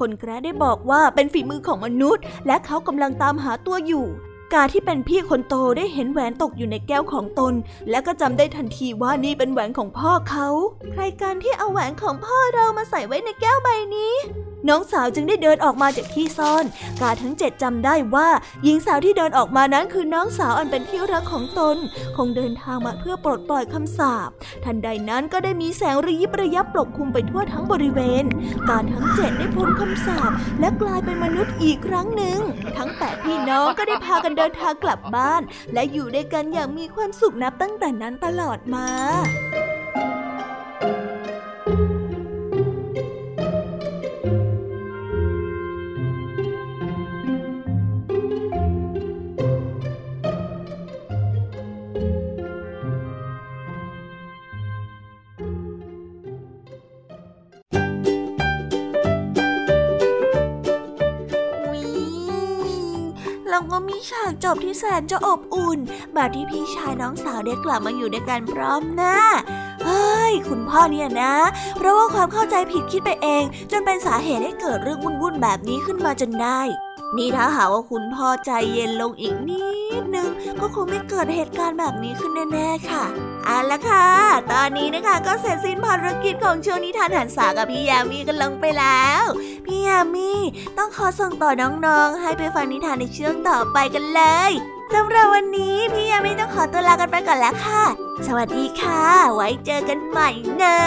[0.00, 4.06] คนแคร์ได้บอกว่าเป็นฝีมือของมนุษย์ และเขากำลังตามหาตัวอยู่
[4.54, 7.54] กาที่เป็นพี่คนโตได้เห็นแหวนตกอยู่ในแก้วของตน
[7.90, 10.48] และก็จำได้ทันทีว่านี่เป็นแหวนของพ่อเขา
[10.92, 14.14] ใครกันที่เอาแหวนของพ่อเรามาใส่ไว้ในแก้วใบนี้
[14.68, 16.64] น้องสาวจึงได้เดินออกมาจากที่ซ่อน
[17.00, 18.28] กาทั้งเจ็ดจำได้ว่า
[18.64, 21.76] หญิงสาวที่เดินออกมานั้นคือน้องสาวอันเป็นที่รักของตน
[22.16, 24.30] คงเดินทางมาเพื่อปลดปล่อยคำสาป
[24.64, 28.24] ทันใดนั้นก็ได้มีแสงระยิบระยับปกคลุมไปทั่วทั้งบริเวณ
[28.68, 30.30] กาทั้งเจ็ดได้พ้นคำสาป
[30.60, 32.38] และกลายเป็นมนุษย์อีกครั้งหนึ่ง
[32.78, 35.42] ทั้งแปดพี่น้องก็ได้พากันเดินทางกลับบ้าน
[35.74, 38.86] และอยู่ด้วยกันอย่างมีความสุขนับตั้งแต่นั้นตลอดมา
[64.08, 65.78] ฉากจบที่แสนจะอบอุ่น
[66.14, 69.18] แบบที่พี่ชายน้องสาวได้กลับมาอยู่ด้วยกันพร้อมหน้า
[69.84, 71.34] เฮ้ย คุณพ่อเนี่ยนะ
[71.76, 76.60] เพราะว่าความเข้าใจผิดคิดไปเอง จนเป็นสาเหตุให้เกิดเรื่องวุ่นๆแบบนี้ขึ้นมาจนได้
[77.16, 79.64] นี่ถ้าหาว่าคุณพ่อใจเย็นลงอีกนิ
[80.00, 80.28] ดนึง
[80.60, 83.04] ก็คงไม่เกิดเหตุการณ์แบบนี้ขึ้นแน่ๆค่ะ
[83.44, 84.06] เอาละค่ะ
[84.52, 89.22] ตอนนี้นะคะก็เสร็จสิ้นภารกิจของช่วงนิทานหันษากับพี่ยามีกันลงไปแล้ว
[89.66, 90.32] พี่ยามี
[90.78, 91.50] ต้องขอส่งต่อ
[91.86, 94.52] น้องๆ ให้ไปฟังนิทานในช่วงต่อไปกันเลย
[94.94, 97.82] สำหรับวันนี้พี่ยามีต้องขอตัวลากันไปก่อนแล้วค่ะ
[98.26, 99.04] สวัสดีค่ะ
[99.34, 100.28] ไว้เจอกันใหม่
[100.62, 100.78] นะ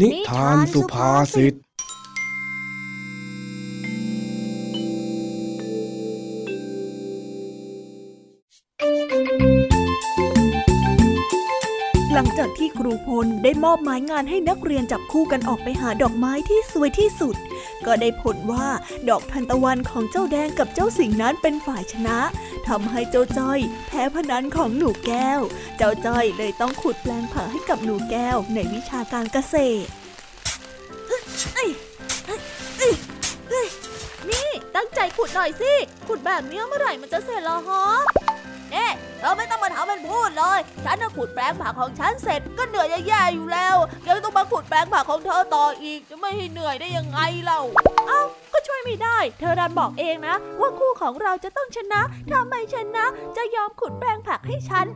[0.00, 1.54] นิทานสุภาษิต
[12.12, 17.36] หลังจากที่ครูพลได้มอบหมายงานให้นักเรียนจับคู่กันออกไปหาดอกไม้ที่สวยที่สุด
[17.86, 18.68] ก็ได้ผลว่า
[19.08, 22.18] ดอกทันตะวันของเจ้าแดงกับเจ้าสิงนั้นเป็นฝ่ายชนะ
[22.68, 25.40] ทำให้เจ้าจ้อย แพ้พนันของหนูแก้ว
[25.76, 29.90] เจ้าจ้อยเลยต้องขุดแปลงผักให้กับหนูแก้วในวิชาการเกษตร
[34.30, 35.72] นี่ตั้งใจขุดหน่อยสิ
[36.06, 37.84] ขุดแบบนี้เมื่อไหร่มันจะเสร็จล้วฮะ
[38.70, 38.86] เน่
[39.24, 47.60] เราไม่ต้องมาถามมันพูดเลย ฉันน่ะขุดแปลงผักของฉันเสร็จก็เหนื่อยแย่ๆอยู่แล้วยังต้องมาขุดแปลงผักของเธอต่ออีก จะไม่ให้เหนื่อยได้ยังไงเล่า
[48.08, 48.22] เอ้า
[48.52, 52.00] ก็ช่วยไม่ได้ เธอดันบอกเองนะ ว่าคู่ของเราจะต้องชนะ
[52.30, 53.04] ทำไมชนะ
[53.36, 54.86] จะยอมขุดแปลงผักให้ฉัน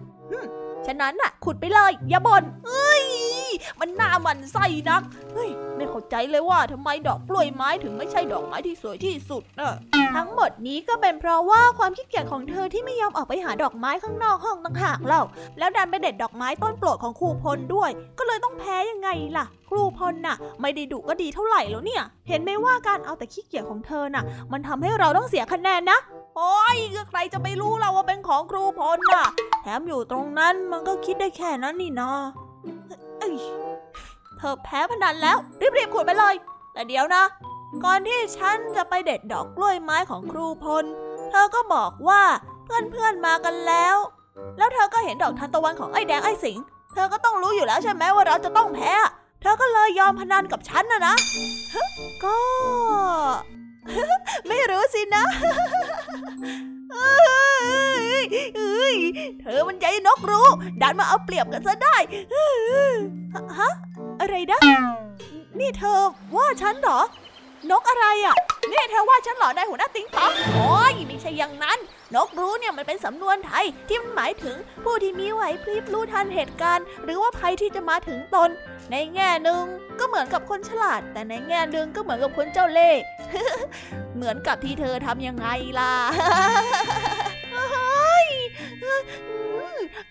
[0.87, 3.05] ฉะนั้นน่ะ ขุดไปเลย อย่าบน่นเอ้ย
[3.81, 5.03] มันหน่ามันไส้นัก
[5.35, 9.75] เฮ้ย ไม่เข้าใจเลยว่าทำไมดอกกล้วยไม้ถึงไม่ใช่ดอกไม้ที่สวยที่สุดนะ
[10.17, 15.23] ทั้งหมดนี้ก็เป็นเพราะว่าความขี้เกียจของเธอที่ไม่ยอมออกไปหาดอกไม้ข้างนอกห้องต่างหากเล่า
[15.59, 25.99] แล้วดันไปเด็ดดอกไม้ต้นโปรดของครูพลด้วย ก็เลยต้องแพ้ยังไงล่ะ ครูพลน่ะ ไม่ได้ดุก็ดีเท่าไหร่แล้วเนี่ย เห็นไหมว่าการเอาแต่ขี้เกียจของเธอน่ะ มันทำให้เราต้องเสียคะแนนนะ
[26.41, 26.77] โอ้ย
[27.09, 29.27] ใครจะไปรู้เราว่าเป็นของครูพลน่ะ
[29.63, 32.11] แถมอยู่ตรงนั้นมันก็คิดได้แค่นั้นนี่นา
[33.19, 33.35] เอ้ย
[34.39, 35.37] เธอแพ้พนันแล้ว
[35.77, 36.35] รีบๆขุดไปเลย
[36.73, 37.25] แต่เดี๋ยวนะ
[37.85, 40.85] ก่อนที่ฉันจะไปเด็ดดอกกล้วยไม้ของครูพล
[41.31, 42.23] เธอก็บอกว่า
[42.65, 43.97] เพื่อนๆมากันแล้ว
[44.59, 46.59] แล้วเธอก็เห็นดอกทานตะวันของไอ้แดงไอ้สิง
[46.95, 48.93] เธอก็ต้องรู้อยู่แล้วใช่ไหมว่าเราจะต้องแพ้
[49.41, 51.15] เธอก็เลยยอมพนันกับฉันนะนะ
[52.25, 52.39] ก็
[54.49, 55.25] ไม่รู้สินะ
[56.93, 58.97] เอ้ย
[59.41, 60.47] เธอมันใจนกรู้
[60.83, 61.97] ดันมาเอาเปรียบกันซะได้
[63.59, 63.71] ฮะ
[64.21, 64.61] อะไรนะ
[65.59, 66.01] นี่เธอ
[66.37, 67.01] ว่าฉันเหรอ
[67.71, 68.37] นกอะไรอะ
[68.71, 71.79] นี่เธอว่าฉันเหรอนายหัวหน้าติ๊งต๊องโอ้ยไม่ใช่อย่างนั้น
[72.15, 78.51] นกรู้เนี่ยมันเป็นสำนวนไทยที่มันหมายถึงผู้ที่มีไหวพริบรู้ทันเหตุการณ์ หรือว่าภัยที่จะมาถึงตน
[78.91, 79.65] ในแง่หนึ่ง
[79.99, 83.01] ก็เหมือนกับคนฉลาด แต่ในแง่หนึ่งก็เหมือนกับคนเจ้าเล่ห์
[84.17, 85.49] เหมือนกับที่เธอทำยังไง
[85.79, 85.95] ล่ะ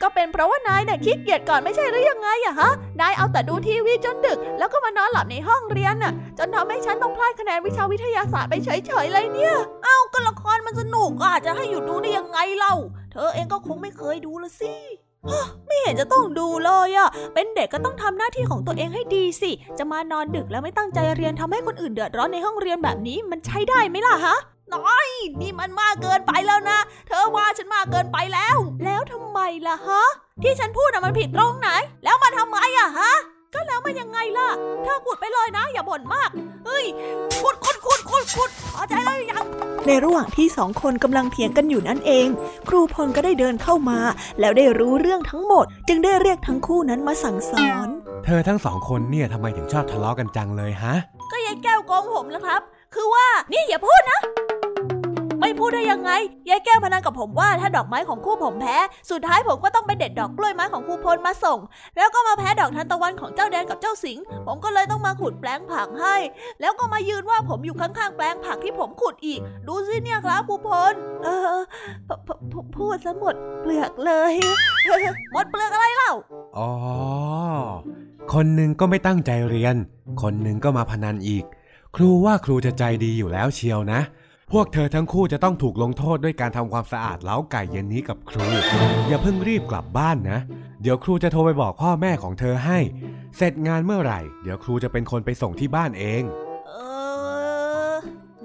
[0.01, 2.71] ก็เป็นเพราะว่านายเนี่ยขี้เกียจก่อนไม่ใช่หรือยังไงอะฮะ
[3.01, 12.75] นายเอาแต่ดูทีวีจนดึก แล้วก็มานอนหลับในห้องเรียนน่ะ จนทำให้ฉันต้องพลาดคะแนนวิชาวิทยาศาสตร์ไปเฉยๆเลยเนี่ย เอ้าก็ละครมันสนุกอาจจะให้หยุดดูได้ยังไงเล่า
[13.11, 14.73] เธอเองก็คงไม่เคยดูละสิ
[15.67, 24.37] ไม่เห็นจะต้องดูเลยอะเป็นเด็กก็ต้องทำหน้าที่ของตัวเองให้ดีสิ จะมานอนดึกแล้วไม่ตั้งใจเรียนทำให้คนอื่นเดือดร้อนในห้องเรียนแบบนี้มันใช้ได้ไหมล่ะฮะ
[24.73, 25.07] น้อย
[25.41, 30.03] นี่มันมากเกินไปแล้วนะ เธอว่าฉันมากเกินไปแล้ว แล้วทำไมล่ะฮะ
[30.43, 31.69] ที่ฉันพูดน่ะมันผิดตรงไหน
[32.03, 33.13] แล้วมันทำไมอะฮะ
[33.53, 34.49] ก็แล้วมันยังไงล่ะ
[34.83, 36.29] เธอขุดไปเลยนะ อย่าบ่นมาก
[36.65, 36.85] เฮ้ย
[37.41, 39.43] ขุดขุดขุดขุดขุดพอใจแล้วยัง
[39.87, 42.27] ในระหว่างที่สองคนกำลังเถียงกันอยู่นั่นเอง
[42.67, 43.99] ครูพลก็ได้เดินเข้ามา
[44.39, 47.87] แล้วได้รู้เรื่องทั้งหมด จึงได้เรียกทั้งคู่นั้นมาสั่งสอน
[48.25, 50.93] เธอทั้งสองคนเนี่ยทำไมถึงชอบทะเลาะกันจังเลยฮะ
[51.31, 52.61] ก็ยายแก้วโกงผมแล้วครับ
[52.95, 54.19] คือว่านี่อย่าพูดนะ
[55.41, 56.11] ไม่พูดได้ยังไง
[56.49, 58.77] ยายแก้วพนันกับผมว่าถ้าดอกไม้ของคู่ผมแพ้
[59.11, 61.59] สุดท้ายผมก็ต้องไปเด็ดดอกกล้วยไม้ของครูพลมาส่ง
[61.97, 64.17] แล้วก็มาแพ้ดอกทานตะวันของเจ้าแดงกับเจ้าสิง
[64.47, 66.15] ผมก็เลยต้องมาขุดแปลงผักให้
[66.61, 71.57] แล้วก็มายืนว่าผมอยู่ข้างๆแปลงผักที่ผมขุดอีก ดูสิเนี่ยครับครูพล เออ
[72.75, 74.33] พูดซะหมดเปลือกเลย
[75.33, 76.13] หมดเปลือกอะไรเล่า
[76.57, 76.69] อ๋อ
[78.33, 79.75] คนหนึ่งก็ไม่ตั้งใจเรียน
[80.21, 81.43] คนหนึ่งก็มาพนันอีก
[81.95, 83.99] ครูว่าครูจะใจดีอยู่แล้วเชียวนะ
[84.53, 88.41] พวกเธอทั้งคู่จะต้องถูกลงโทษด้วยการทำความสะอาดเล้าไก่เย็นนี้กับครู
[89.07, 90.39] อย่าเพิ่งรีบกลับบ้านนะ
[90.81, 92.79] เดี๋ยวครูจะโทรไปบอกพ่อแม่ของเธอให้
[93.37, 96.23] เสร็จงานเมื่อไหร่ เดี๋ยวครูจะเป็นคนไปส่งที่บ้านเอง
[96.67, 96.71] เอ
[97.91, 97.93] อ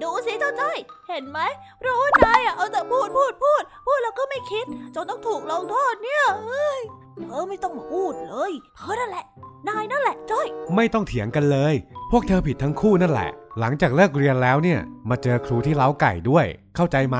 [0.01, 0.77] ดูสิเจ้าจ้อย
[1.09, 1.39] เห็นไหม
[1.79, 6.79] เพราะว่านายอะเอาแต่พูดพูดพูด พูดแล้วก็ไม่คิด จนต้องถูกลงโทษเนี่ยเอ้ย
[7.21, 9.25] เธอไม่ต้องมาพูดเลย เธอนั่นแหละ
[9.69, 11.73] นายนั่นแหละจ้อย ไม่ต้องเถียงกันเลย
[12.11, 14.79] พวกเธอผิดทั้งคู่นั่นแหละ หลังจากเลิกเรียนแล้วเนี่ย
[15.09, 16.45] มาเจอครูที่เล้าไก่ด้วย
[16.75, 17.17] เข้าใจไหม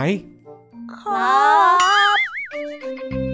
[0.97, 1.41] ครั
[2.15, 3.32] บ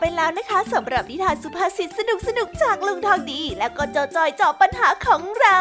[0.00, 5.60] ไปแล้วนะคะสำหรับนิทานสุภาษิตสนุกสนุกจากลุงทองดี แล้วก็เจ้าจอยจอบปัญหาของเรา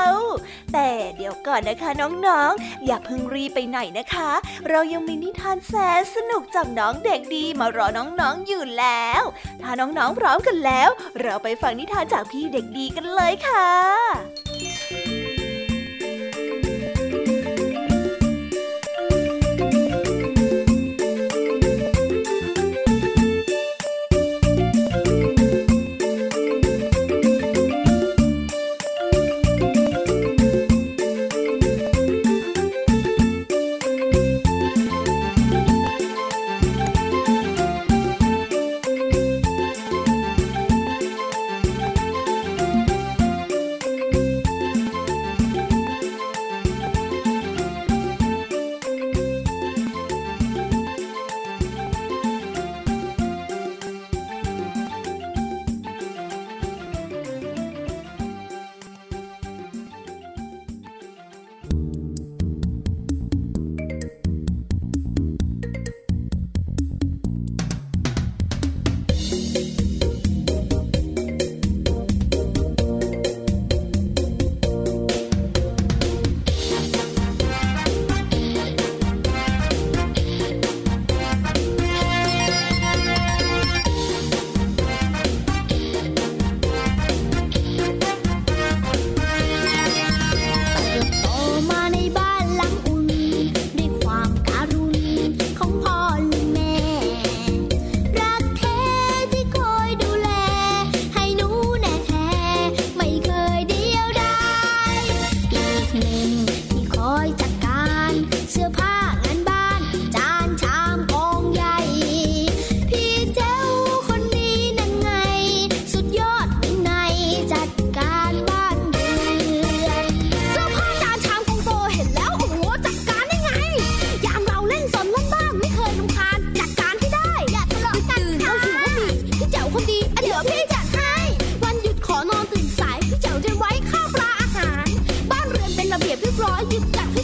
[0.73, 4.31] แต่เดี๋ยวก่อนนะคะน้องๆ อย่าเพิ่งรีไปไหนนะคะ
[4.69, 9.23] เรายังมีนิทานแสนสนุกจากน้องเด็กดีมารอน้องๆอยู่แล้ว
[9.61, 10.89] ถ้าน้องๆพร้อมกันแล้ว
[11.21, 14.46] เราไปฟังนิทานจากพี่เด็กดีกันเลยค่ะ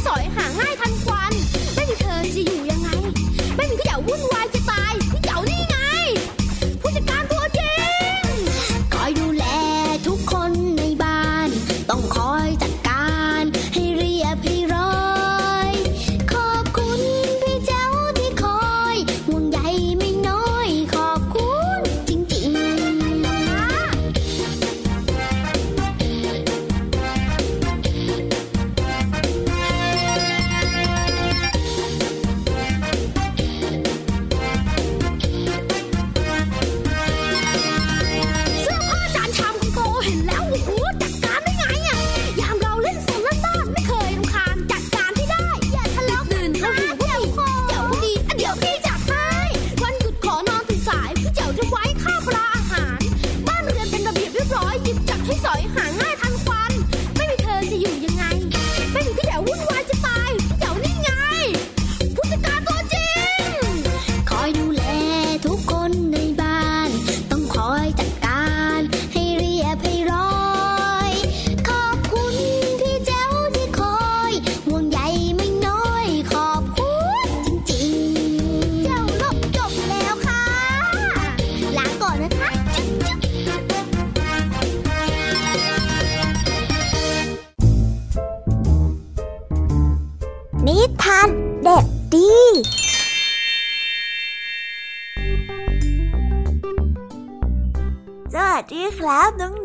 [0.03, 0.42] ท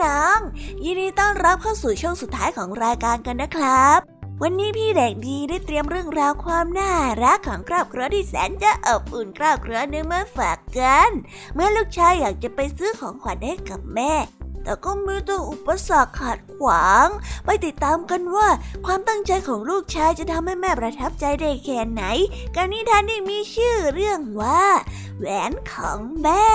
[0.08, 3.98] น้องๆ ยินดีต้อนรับเข้าสู่ช่วงสุดท้ายของรายการกันนะครับ
[4.42, 6.92] วันนี้พี่เด็กดีได้เตรียมเรื่องราวความน่า
[7.24, 11.10] รักของครอบครัวที่แสนจะอบอุ่นครอบครัวหนึ่งมาฝากกัน
[11.54, 14.12] เมื่อลูกชายอยากจะไปซื้อของขวัญให้กับแม่
[14.64, 17.08] แต่ก็มีตัวอุปสรรคขัดขวาง
[17.44, 18.48] ไปติดตามกันว่า
[18.86, 22.02] ความตั้งใจของลูกชายจะทำให้แม่ประทับใจได้แค่ไหน
[22.54, 24.64] กับนิทานที่มีชื่อเรื่องว่า
[25.18, 26.48] แหวนของแม่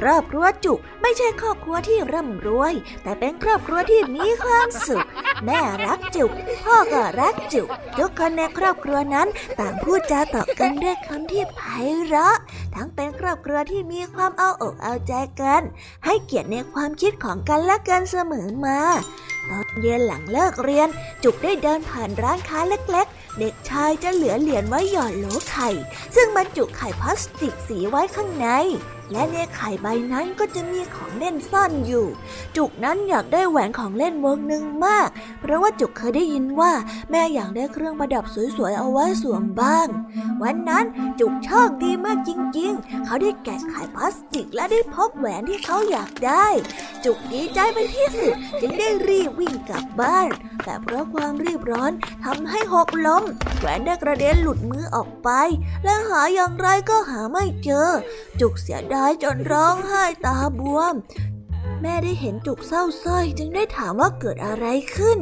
[0.00, 2.72] ครอบครัวจุกไม่ใช่ครอบครัวที่ร่ำรวย
[3.02, 5.06] แต่เป็นครอบครัวที่มีความสุข
[5.44, 6.30] แม่รักจุก
[6.64, 7.68] พ่อก็รักจุก
[7.98, 9.28] ทุกคนในครอบครัวนั้น
[9.58, 11.60] ต่างพูดจาต่อกันด้วยคำที่ไพ
[12.04, 12.36] เราะ
[12.74, 15.62] ทั้งเป็นครอบครัวที่มีความเอาอกเอาใจกัน
[16.04, 18.78] ให้เกียรติในความคิดของกันและกันเสมอมา
[19.50, 20.88] ตอนเย็นหลังเลิกเรียน
[21.24, 25.68] จุกได้เดินผ่านร้านค้าเล็กๆ เด็กชายจะเหลือเหรียญไว้หย่อนโหลไข่
[26.14, 28.48] ซึ่งบรรจุไข่พลาสติกสีไว้ข้างใน
[29.12, 32.06] และในไข่ใบนั้นก็จะมีของเล่นซ่อนอยู่
[32.56, 35.08] จุกนั้นอยากได้แหวนของเล่นวงหนึ่งมาก
[35.40, 36.72] เพราะว่าจุกเคยได้ยินว่า
[37.10, 38.24] แม่อยากได้เครื่องประดับ
[38.56, 39.88] สวยๆเอาไว้สวมบ้าง
[40.42, 40.84] วันนั้น
[41.20, 46.46] จุกโชคดีมากจริง ๆ เขาได้แกะไข่พลาสติกและได้พบแหวนที่เขาอยากได้
[47.04, 50.28] จุกดีใจเป็นที่สุดจึงได้รีบวิ่งกลับบ้าน
[50.64, 51.92] แต่เพราะความรีบร้อน
[52.24, 53.24] ทำให้หกล้ม
[53.58, 55.30] แหวนได้กระเด็นหลุดมือออกไป
[55.84, 57.88] และหาอย่างไรก็หาไม่เจอ
[58.40, 60.94] จุกเสียดายจนร้องไห้ตาบวม
[61.82, 64.66] แม่ได้เห็นจุกเศร้าส้อยจึงได้ถามว่าเกิดอะไร
[64.96, 65.18] ขึ้น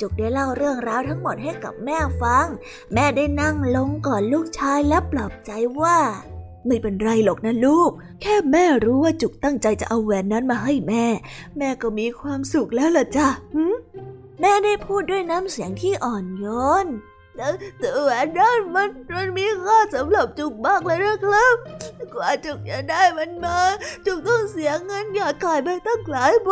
[0.00, 2.46] จุกได้เล่าเรื่องราวทั้งหมดให้กับแม่ฟัง
[2.94, 5.98] แม่ได้นั่งลงก่อนลูกชายและปลอบใจว่า
[6.66, 7.90] ไม่เป็นไรหรอกนะลูก
[8.22, 11.04] แค่แม่รู้ว่าจุกตั้งใจจะเอาแหวนนั้นมาให้แม่
[11.58, 13.28] แม่ก็มีความสุขแล้วล่ะจ้ะ
[14.40, 16.46] แม่ได้พูดด้วยน้ำเสียงที่อ่อนโย
[16.84, 16.86] น
[17.78, 21.54] แต่แหวนนั้นมันมันมีค่าสำหรับจุกมากเลยนะครับ
[22.14, 23.58] กว่าจุกจะได้มันมา
[24.06, 26.50] จุกต้องเสียเงินหยอดขายไปตั้งหลายใบ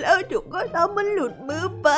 [0.00, 1.88] แล้วจุกก็ทำมันหลุดมือไป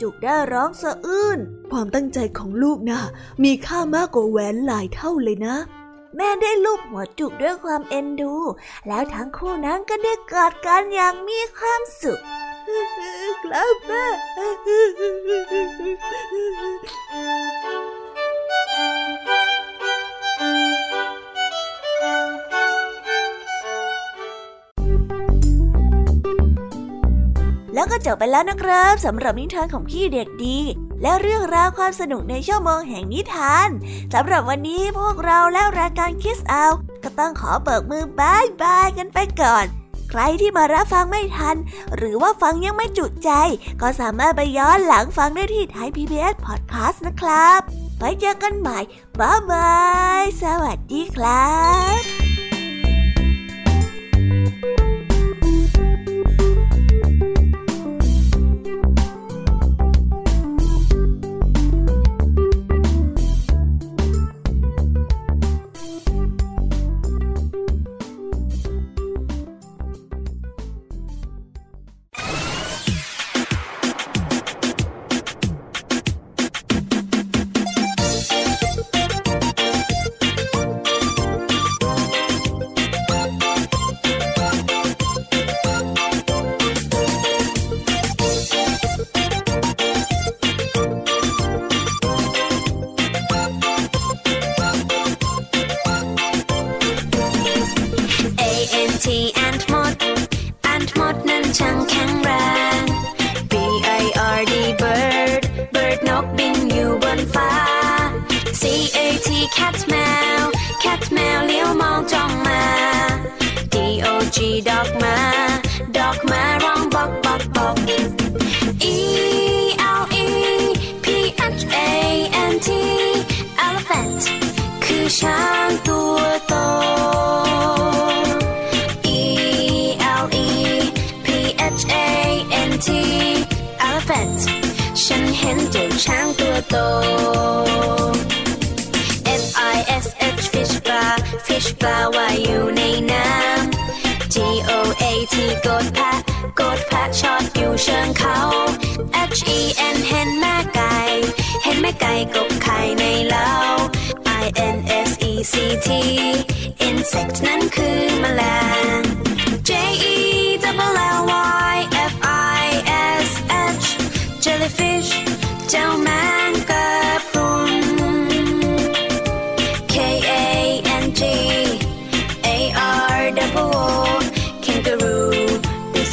[0.00, 1.38] จุกได้ร้องสะอื้น
[1.70, 3.00] ความตั้งใจของลูกนะ
[3.42, 5.56] มีค่ามากกว่าแหวนหลายเท่าเลยนะ
[6.16, 8.34] แม่ได้ลูบหัวจุกด้วยความเอ็นดู
[8.88, 12.20] แล้วทั้งคู่นั้นก็ได้กอดกันอย่างมีความสุข
[13.44, 14.04] ครับแม่
[27.74, 30.58] แล้วก็จบไปแล้วนะครับสำหรับนิทานของพี่เด็กดี
[31.02, 33.68] และเรื่องราวความสนุกในชั่วโมงแห่งนิทาน
[34.14, 36.66] สำหรับวันนี้พวกเราและรายการคิสเอา
[37.04, 39.79] ก็ต้องขอเบิกมือบายบายกันไปก่อน
[40.10, 41.56] ใครที่มารับฟังไม่ทัน
[41.96, 43.30] หรือว่าฟังยังไม่จุใจ
[43.80, 47.60] ก็สามารถไปย้อนหลังฟังได้ที่ไทย PBS Podcast นะครับ
[47.98, 48.78] ไว้เจอกันใหม่
[49.20, 49.80] บ๊ายบา
[50.20, 51.50] ย สวัสดีครั
[52.00, 52.00] บ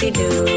[0.03, 0.56] you do.